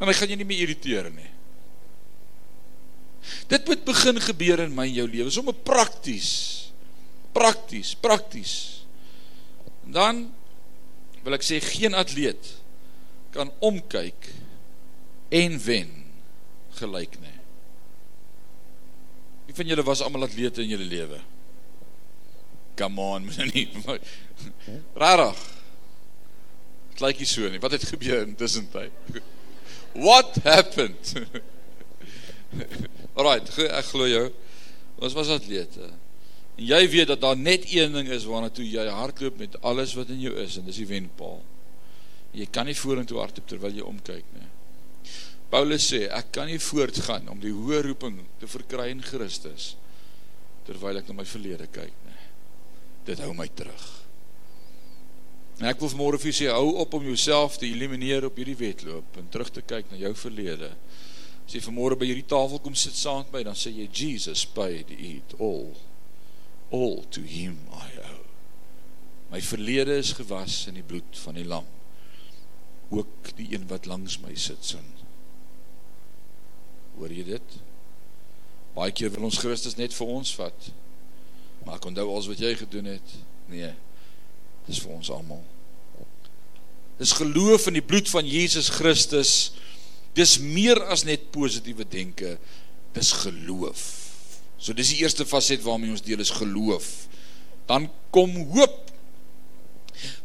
En 0.00 0.08
hy 0.10 0.16
gaan 0.16 0.32
jou 0.32 0.40
nie 0.40 0.48
meer 0.48 0.64
irriteer 0.64 1.10
nie. 1.14 1.28
Dit 3.50 3.66
moet 3.68 3.84
begin 3.84 4.18
gebeur 4.22 4.64
in 4.64 4.74
my 4.74 4.88
en 4.88 4.96
jou 4.96 5.06
lewe, 5.06 5.30
sommer 5.30 5.54
prakties. 5.54 6.30
Prakties, 7.36 7.94
prakties. 7.94 8.54
En 9.86 9.94
dan 9.94 10.22
wil 11.22 11.36
ek 11.36 11.44
sê 11.44 11.60
geen 11.62 11.94
atleet 11.94 12.56
kan 13.34 13.52
omkyk 13.62 14.30
en 15.30 15.58
wen 15.64 15.90
gelyk 16.78 17.18
nie. 17.22 17.36
Wie 19.46 19.58
van 19.58 19.70
julle 19.70 19.86
was 19.86 20.02
almal 20.02 20.28
atlete 20.28 20.62
in 20.62 20.74
julle 20.74 20.90
lewe? 20.90 21.20
come 22.80 23.00
on, 23.00 23.24
moet 23.28 23.54
nie. 23.54 23.68
Rarig. 24.94 25.40
Dit 26.90 27.02
lyk 27.04 27.20
nie 27.20 27.28
so 27.28 27.48
nie. 27.52 27.60
Wat 27.62 27.76
het 27.76 27.84
gebeur 27.92 28.24
intussen 28.24 28.68
tyd? 28.72 28.94
What 30.06 30.38
happened? 30.46 31.12
Alright, 33.18 33.50
ek 33.66 33.90
glo 33.90 34.06
jou. 34.08 34.28
Ons 35.00 35.16
was 35.18 35.32
atlete. 35.34 35.90
En 36.56 36.68
jy 36.68 36.80
weet 36.92 37.10
dat 37.12 37.24
daar 37.24 37.36
net 37.36 37.66
een 37.68 37.92
ding 37.96 38.08
is 38.12 38.24
waarna 38.28 38.52
toe 38.54 38.64
jy 38.64 38.86
hardloop 38.88 39.40
met 39.40 39.58
alles 39.66 39.92
wat 39.98 40.12
in 40.14 40.22
jou 40.24 40.32
is 40.40 40.56
en 40.60 40.68
dis 40.68 40.80
die 40.80 40.88
wenpaal. 40.88 41.40
Jy 42.36 42.46
kan 42.54 42.68
nie 42.68 42.78
vorentoe 42.78 43.20
hardloop 43.20 43.48
terwyl 43.50 43.76
jy 43.76 43.84
omkyk 43.84 44.24
nie. 44.36 44.48
Paulus 45.50 45.88
sê 45.90 46.04
ek 46.14 46.30
kan 46.36 46.46
nie 46.46 46.60
voortgaan 46.62 47.26
om 47.32 47.40
die 47.42 47.50
hoë 47.54 47.82
roeping 47.88 48.20
te 48.38 48.46
verkry 48.50 48.90
in 48.92 49.02
Christus 49.02 49.74
terwyl 50.66 51.00
ek 51.00 51.08
na 51.10 51.16
my 51.18 51.26
verlede 51.26 51.66
kyk 51.72 51.96
nie. 52.06 52.20
Dit 53.08 53.22
hou 53.24 53.32
my 53.34 53.48
terug. 53.58 53.86
En 55.60 55.66
ek 55.68 55.80
wil 55.82 55.90
vanmôre 55.92 56.20
vir 56.20 56.30
jou 56.30 56.36
sê 56.38 56.46
hou 56.54 56.76
op 56.80 56.94
om 56.96 57.08
jouself 57.10 57.58
te 57.58 57.66
elimineer 57.68 58.28
op 58.28 58.38
hierdie 58.38 58.58
wedloop 58.60 59.18
en 59.18 59.32
terug 59.32 59.50
te 59.52 59.64
kyk 59.66 59.90
na 59.90 59.98
jou 60.00 60.12
verlede. 60.22 60.70
As 61.44 61.56
jy 61.56 61.64
vanmôre 61.64 61.98
by 61.98 62.06
hierdie 62.06 62.28
tafel 62.30 62.62
kom 62.62 62.76
sit 62.78 62.94
saam 62.94 63.24
met 63.24 63.34
my, 63.34 63.42
dan 63.50 63.58
sê 63.58 63.72
jy 63.74 63.88
Jesus 63.90 64.46
paid 64.46 64.92
it 64.94 65.34
all. 65.42 65.74
All 66.70 67.02
to 67.10 67.26
him 67.26 67.58
I 67.74 67.90
owe. 68.06 68.30
My 69.34 69.42
verlede 69.42 69.98
is 69.98 70.14
gewas 70.14 70.62
in 70.70 70.78
die 70.78 70.86
bloed 70.86 71.18
van 71.24 71.36
die 71.38 71.46
lam. 71.46 71.66
Ook 72.94 73.34
die 73.38 73.50
een 73.52 73.66
wat 73.70 73.90
langs 73.90 74.20
my 74.22 74.32
sit 74.38 74.64
sin. 74.66 74.86
Hoor 76.98 77.12
jy 77.14 77.24
dit? 77.26 77.56
Baie 78.74 78.92
keer 78.94 79.12
wil 79.14 79.28
ons 79.28 79.38
Christus 79.40 79.76
net 79.78 79.94
vir 79.96 80.10
ons 80.18 80.34
vat. 80.38 80.68
Maar 81.64 81.78
ek 81.78 81.88
onthou 81.90 82.06
alles 82.10 82.28
wat 82.30 82.42
jy 82.42 82.52
gedoen 82.58 82.92
het. 82.94 83.16
Nee. 83.50 83.72
Dis 84.68 84.80
vir 84.82 84.94
ons 84.94 85.10
almal. 85.12 85.42
Dis 87.00 87.14
geloof 87.16 87.66
in 87.70 87.78
die 87.78 87.84
bloed 87.84 88.10
van 88.12 88.26
Jesus 88.28 88.68
Christus. 88.72 89.52
Dis 90.16 90.36
meer 90.42 90.82
as 90.92 91.06
net 91.08 91.30
positiewe 91.34 91.86
denke. 91.88 92.36
Dis 92.96 93.12
geloof. 93.22 93.84
So 94.60 94.76
dis 94.76 94.92
die 94.92 95.00
eerste 95.04 95.24
faset 95.24 95.62
waarmee 95.64 95.94
ons 95.94 96.04
deel 96.04 96.20
is 96.20 96.32
geloof. 96.36 96.90
Dan 97.70 97.88
kom 98.12 98.34
hoop. 98.52 98.90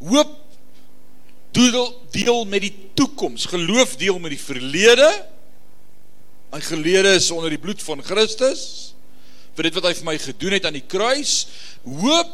Hoop 0.04 0.34
deel 1.56 1.88
deel 2.12 2.44
met 2.52 2.66
die 2.66 2.74
toekoms. 3.00 3.48
Geloof 3.52 3.96
deel 4.02 4.20
met 4.20 4.36
die 4.36 4.42
verlede 4.42 5.08
My 6.54 6.62
gelede 6.62 7.16
is 7.18 7.32
onder 7.32 7.50
die 7.50 7.62
bloed 7.62 7.82
van 7.84 8.04
Christus 8.06 8.94
vir 9.56 9.70
dit 9.70 9.76
wat 9.78 9.88
hy 9.88 9.94
vir 9.96 10.08
my 10.10 10.16
gedoen 10.20 10.56
het 10.58 10.66
aan 10.68 10.76
die 10.76 10.84
kruis. 10.84 11.46
Hoop. 11.88 12.34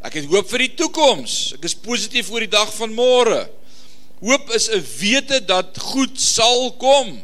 Ek 0.00 0.14
het 0.16 0.30
hoop 0.32 0.48
vir 0.48 0.64
die 0.64 0.74
toekoms. 0.78 1.52
Ek 1.58 1.66
is 1.68 1.76
positief 1.76 2.30
oor 2.32 2.40
die 2.40 2.52
dag 2.52 2.70
van 2.72 2.94
môre. 2.96 3.42
Hoop 4.24 4.50
is 4.56 4.68
'n 4.68 4.80
wete 5.00 5.40
dat 5.44 5.76
goed 5.78 6.16
sal 6.20 6.72
kom. 6.80 7.20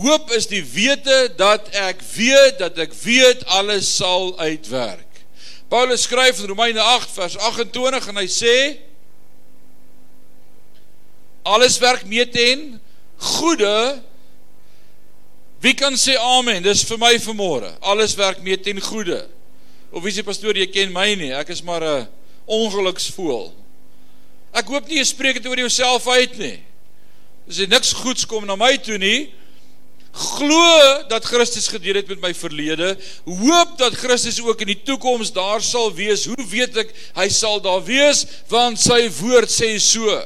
Hoop 0.00 0.30
is 0.32 0.46
die 0.46 0.64
wete 0.64 1.32
dat 1.36 1.68
ek 1.74 2.00
weet 2.16 2.58
dat 2.58 2.78
ek 2.78 2.92
weet 3.04 3.44
alles 3.46 3.96
sal 3.96 4.38
uitwerk. 4.38 5.08
Paulus 5.68 6.02
skryf 6.02 6.40
in 6.40 6.46
Romeine 6.46 6.80
8 6.80 7.10
vers 7.10 7.36
28 7.36 8.08
en 8.08 8.16
hy 8.16 8.26
sê 8.26 8.56
alles 11.42 11.78
werk 11.78 12.04
mee 12.06 12.26
ten 12.28 12.80
goeie 13.16 14.02
Wie 15.60 15.74
kan 15.76 15.96
sê 16.00 16.16
amen? 16.16 16.62
Dis 16.64 16.84
vir 16.88 16.98
my 17.00 17.12
vanmôre. 17.20 17.74
Alles 17.84 18.16
werk 18.16 18.40
mee 18.44 18.56
ten 18.56 18.80
goeie. 18.80 19.20
Of 19.92 20.04
wie 20.04 20.14
sê 20.14 20.24
pastoor, 20.24 20.56
jy 20.56 20.66
ken 20.72 20.92
my 20.94 21.12
nie. 21.20 21.32
Ek 21.36 21.52
is 21.52 21.62
maar 21.62 21.84
'n 21.84 22.08
ongeluksvoël. 22.46 23.52
Ek 24.54 24.66
hoop 24.66 24.88
nie 24.88 24.98
jy 24.98 25.04
spreek 25.04 25.38
dit 25.38 25.46
oor 25.46 25.58
jouself 25.58 26.08
uit 26.08 26.38
nie. 26.38 26.58
As 27.48 27.58
jy 27.58 27.66
niks 27.66 27.92
goeds 27.92 28.24
kom 28.24 28.46
na 28.46 28.56
my 28.56 28.76
toe 28.78 28.98
nie, 28.98 29.32
glo 30.10 31.02
dat 31.10 31.24
Christus 31.24 31.68
gedeel 31.68 32.00
het 32.00 32.08
met 32.08 32.20
my 32.20 32.32
verlede, 32.34 32.96
hoop 33.24 33.76
dat 33.78 33.94
Christus 33.94 34.40
ook 34.42 34.60
in 34.60 34.72
die 34.72 34.82
toekoms 34.82 35.32
daar 35.32 35.62
sal 35.62 35.92
wees. 35.94 36.24
Hoe 36.24 36.46
weet 36.50 36.76
ek 36.76 36.94
hy 37.14 37.28
sal 37.28 37.60
daar 37.62 37.82
wees? 37.84 38.24
Want 38.48 38.80
sy 38.80 39.08
woord 39.20 39.50
sê 39.50 39.76
so. 39.78 40.18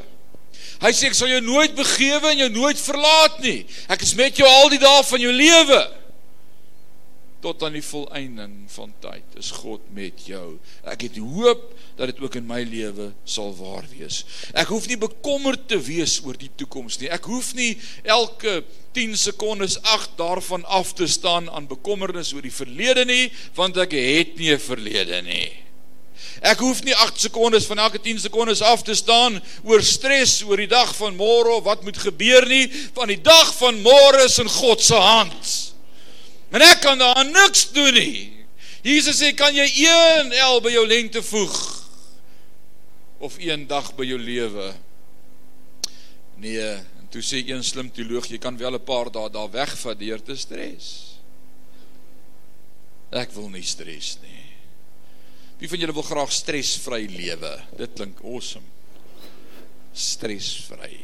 Hy 0.85 0.93
sê 0.93 1.09
ek 1.09 1.17
sal 1.17 1.31
jou 1.33 1.41
nooit 1.41 1.73
begewe 1.73 2.29
en 2.35 2.41
jou 2.43 2.51
nooit 2.53 2.81
verlaat 2.81 3.39
nie. 3.41 3.63
Ek 3.89 4.03
is 4.05 4.13
met 4.19 4.37
jou 4.37 4.49
al 4.49 4.69
die 4.75 4.83
dae 4.83 5.05
van 5.09 5.23
jou 5.23 5.33
lewe. 5.33 5.81
Tot 7.45 7.65
aan 7.65 7.77
die 7.77 7.85
volëinding 7.85 8.53
van 8.73 8.93
tyd 9.05 9.39
is 9.41 9.51
God 9.53 9.81
met 9.97 10.27
jou. 10.29 10.59
Ek 10.89 11.07
het 11.07 11.17
hoop 11.21 11.65
dat 11.97 12.13
dit 12.13 12.21
ook 12.21 12.37
in 12.41 12.47
my 12.49 12.61
lewe 12.69 13.11
sal 13.29 13.53
waar 13.57 13.89
wees. 13.93 14.23
Ek 14.53 14.73
hoef 14.73 14.89
nie 14.89 15.01
bekommerd 15.01 15.67
te 15.73 15.81
wees 15.81 16.19
oor 16.25 16.37
die 16.41 16.53
toekoms 16.53 17.01
nie. 17.01 17.09
Ek 17.13 17.29
hoef 17.33 17.55
nie 17.57 17.75
elke 18.05 18.61
10 18.97 19.17
sekondes 19.25 19.81
ag 19.97 20.11
daarvan 20.21 20.69
af 20.69 20.93
te 20.97 21.09
staan 21.09 21.49
aan 21.49 21.69
bekommernis 21.69 22.37
oor 22.37 22.45
die 22.45 22.53
verlede 22.53 23.09
nie, 23.09 23.29
want 23.57 23.81
ek 23.81 23.97
het 23.97 24.37
nie 24.37 24.53
'n 24.53 24.61
verlede 24.61 25.23
nie. 25.25 25.64
Ek 26.41 26.59
hoef 26.59 26.83
nie 26.83 26.95
8 26.95 27.21
sekondes 27.29 27.67
van 27.67 27.79
elke 27.79 28.01
10 28.03 28.19
sekondes 28.25 28.63
af 28.63 28.83
te 28.83 28.95
staan 28.95 29.39
oor 29.63 29.83
stres 29.83 30.41
oor 30.43 30.59
die 30.59 30.71
dag 30.71 30.91
van 30.97 31.17
môre 31.17 31.59
of 31.59 31.65
wat 31.69 31.85
moet 31.87 31.99
gebeur 31.99 32.47
nie, 32.51 32.67
want 32.95 33.13
die 33.13 33.21
dag 33.23 33.53
van 33.59 33.79
môre 33.85 34.25
is 34.25 34.39
in 34.43 34.51
God 34.51 34.83
se 34.83 34.99
hand. 34.99 35.53
En 36.55 36.63
ek 36.63 36.83
kan 36.85 36.99
daar 36.99 37.25
niks 37.27 37.69
doen 37.75 37.95
nie. 37.95 38.47
Jesus 38.85 39.23
sê, 39.23 39.35
"Kan 39.35 39.55
jy 39.55 39.67
een 39.87 40.33
el 40.33 40.61
by 40.61 40.71
jou 40.71 40.87
lengte 40.87 41.23
voeg 41.23 41.83
of 43.19 43.37
een 43.39 43.67
dag 43.67 43.95
by 43.97 44.05
jou 44.05 44.19
lewe?" 44.19 44.75
Nee, 46.37 46.61
en 46.61 47.09
toe 47.11 47.23
sê 47.23 47.49
een 47.49 47.65
slim 47.65 47.91
teoloog, 47.91 48.27
jy 48.27 48.39
kan 48.39 48.57
wel 48.57 48.75
'n 48.75 48.85
paar 48.85 49.11
dae 49.11 49.31
daar 49.31 49.51
wegvat 49.51 49.99
deur 49.99 50.23
te 50.23 50.37
stres. 50.37 51.19
Ek 53.11 53.31
wil 53.33 53.49
nie 53.49 53.63
stres 53.63 54.19
nie. 54.23 54.44
Wie 55.61 55.71
van 55.71 55.79
julle 55.79 55.95
wil 55.95 56.07
graag 56.07 56.33
stresvry 56.35 57.05
lewe? 57.11 57.53
Dit 57.79 57.95
klink 57.95 58.21
awesome. 58.27 58.67
Stresvry. 59.95 60.99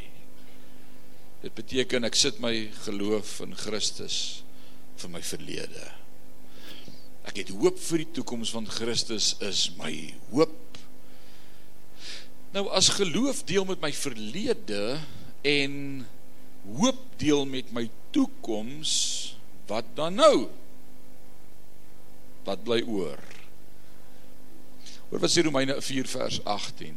Dit 1.40 1.54
beteken 1.56 2.04
ek 2.08 2.18
sit 2.18 2.40
my 2.42 2.52
geloof 2.84 3.38
in 3.46 3.54
Christus 3.56 4.42
vir 5.00 5.12
my 5.14 5.22
verlede. 5.24 5.86
Ek 7.30 7.38
het 7.40 7.52
hoop 7.54 7.78
vir 7.80 8.02
die 8.02 8.10
toekoms 8.18 8.52
want 8.56 8.72
Christus 8.74 9.32
is 9.44 9.68
my 9.78 9.92
hoop. 10.32 10.56
Nou 12.50 12.66
as 12.74 12.90
geloof 12.96 13.44
deel 13.48 13.68
met 13.68 13.80
my 13.80 13.92
verlede 13.94 14.98
en 15.46 15.74
hoop 16.76 17.04
deel 17.22 17.46
met 17.48 17.70
my 17.72 17.86
toekoms, 18.12 18.92
wat 19.70 19.86
dan 19.96 20.18
nou? 20.18 20.48
Wat 22.44 22.64
bly 22.66 22.82
oor? 22.82 23.20
Hoor 25.10 25.22
wat 25.24 25.32
sê 25.32 25.42
Romeine 25.42 25.74
4 25.82 26.06
vers 26.06 26.38
18. 26.44 26.94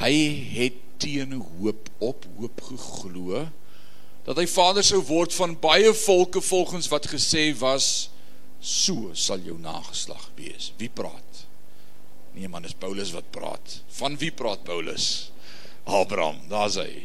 Hy 0.00 0.14
het 0.54 0.80
teen 0.98 1.36
hoop 1.38 1.90
op 2.02 2.26
hoop 2.38 2.62
geglo 2.70 3.44
dat 4.24 4.38
hy 4.40 4.46
vader 4.48 4.84
sou 4.86 5.02
word 5.04 5.34
van 5.36 5.52
baie 5.60 5.92
volke 6.04 6.40
volgens 6.40 6.88
wat 6.88 7.06
gesê 7.12 7.50
was 7.60 8.08
so 8.64 9.12
sal 9.12 9.42
jou 9.44 9.58
nageslag 9.60 10.24
wees. 10.38 10.72
Wie 10.80 10.88
praat? 10.88 11.44
Nee 12.34 12.48
man, 12.48 12.64
dis 12.64 12.74
Paulus 12.74 13.12
wat 13.14 13.28
praat. 13.34 13.80
Van 14.00 14.16
wie 14.18 14.32
praat 14.34 14.64
Paulus? 14.66 15.30
Abraham, 15.84 16.40
daar's 16.48 16.80
hy. 16.80 17.04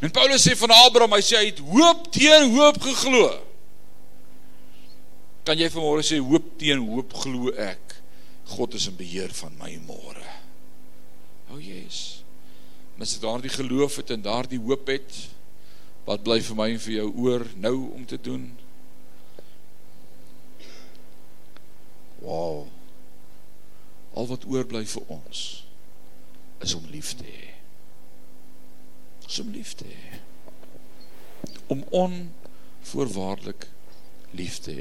En 0.00 0.10
Paulus 0.14 0.42
sê 0.46 0.56
van 0.58 0.72
Abraham, 0.86 1.14
hy 1.18 1.22
sê 1.22 1.36
hy 1.38 1.50
het 1.50 1.60
hoop 1.62 2.08
teen 2.14 2.48
hoop 2.56 2.80
geglo. 2.82 3.28
Kan 5.46 5.60
jy 5.60 5.68
vanmôre 5.72 6.06
sê 6.06 6.18
hoop 6.22 6.56
teen 6.58 6.82
hoop 6.88 7.14
glo 7.22 7.52
ek? 7.54 7.87
God 8.48 8.74
is 8.74 8.88
in 8.88 8.96
beheer 8.96 9.32
van 9.40 9.56
my 9.60 9.74
môre. 9.86 10.24
O 11.48 11.56
oh 11.56 11.60
Jesus. 11.60 12.22
En 12.96 13.04
as 13.04 13.14
ek 13.14 13.22
daardie 13.22 13.52
geloof 13.52 14.00
het 14.00 14.10
en 14.10 14.24
daardie 14.24 14.58
hoop 14.58 14.88
het, 14.90 15.18
wat 16.08 16.24
bly 16.24 16.40
vir 16.42 16.56
my 16.56 16.66
en 16.72 16.80
vir 16.82 16.94
jou 16.96 17.08
oor 17.24 17.44
nou 17.60 17.76
om 17.94 18.06
te 18.08 18.18
doen? 18.20 18.48
Wow. 22.24 22.66
Al 24.18 24.26
wat 24.32 24.48
oorbly 24.48 24.82
vir 24.88 25.12
ons 25.12 25.44
is 26.64 26.74
om 26.74 26.86
lief 26.90 27.12
te 27.14 27.28
hê. 27.28 27.52
Om 29.38 29.52
lief 29.54 29.76
te 29.78 29.86
hê. 29.86 30.18
Om 31.70 31.84
onvoorwaardelik 31.94 33.68
lief 34.30 34.58
te 34.64 34.72
hê. 34.72 34.76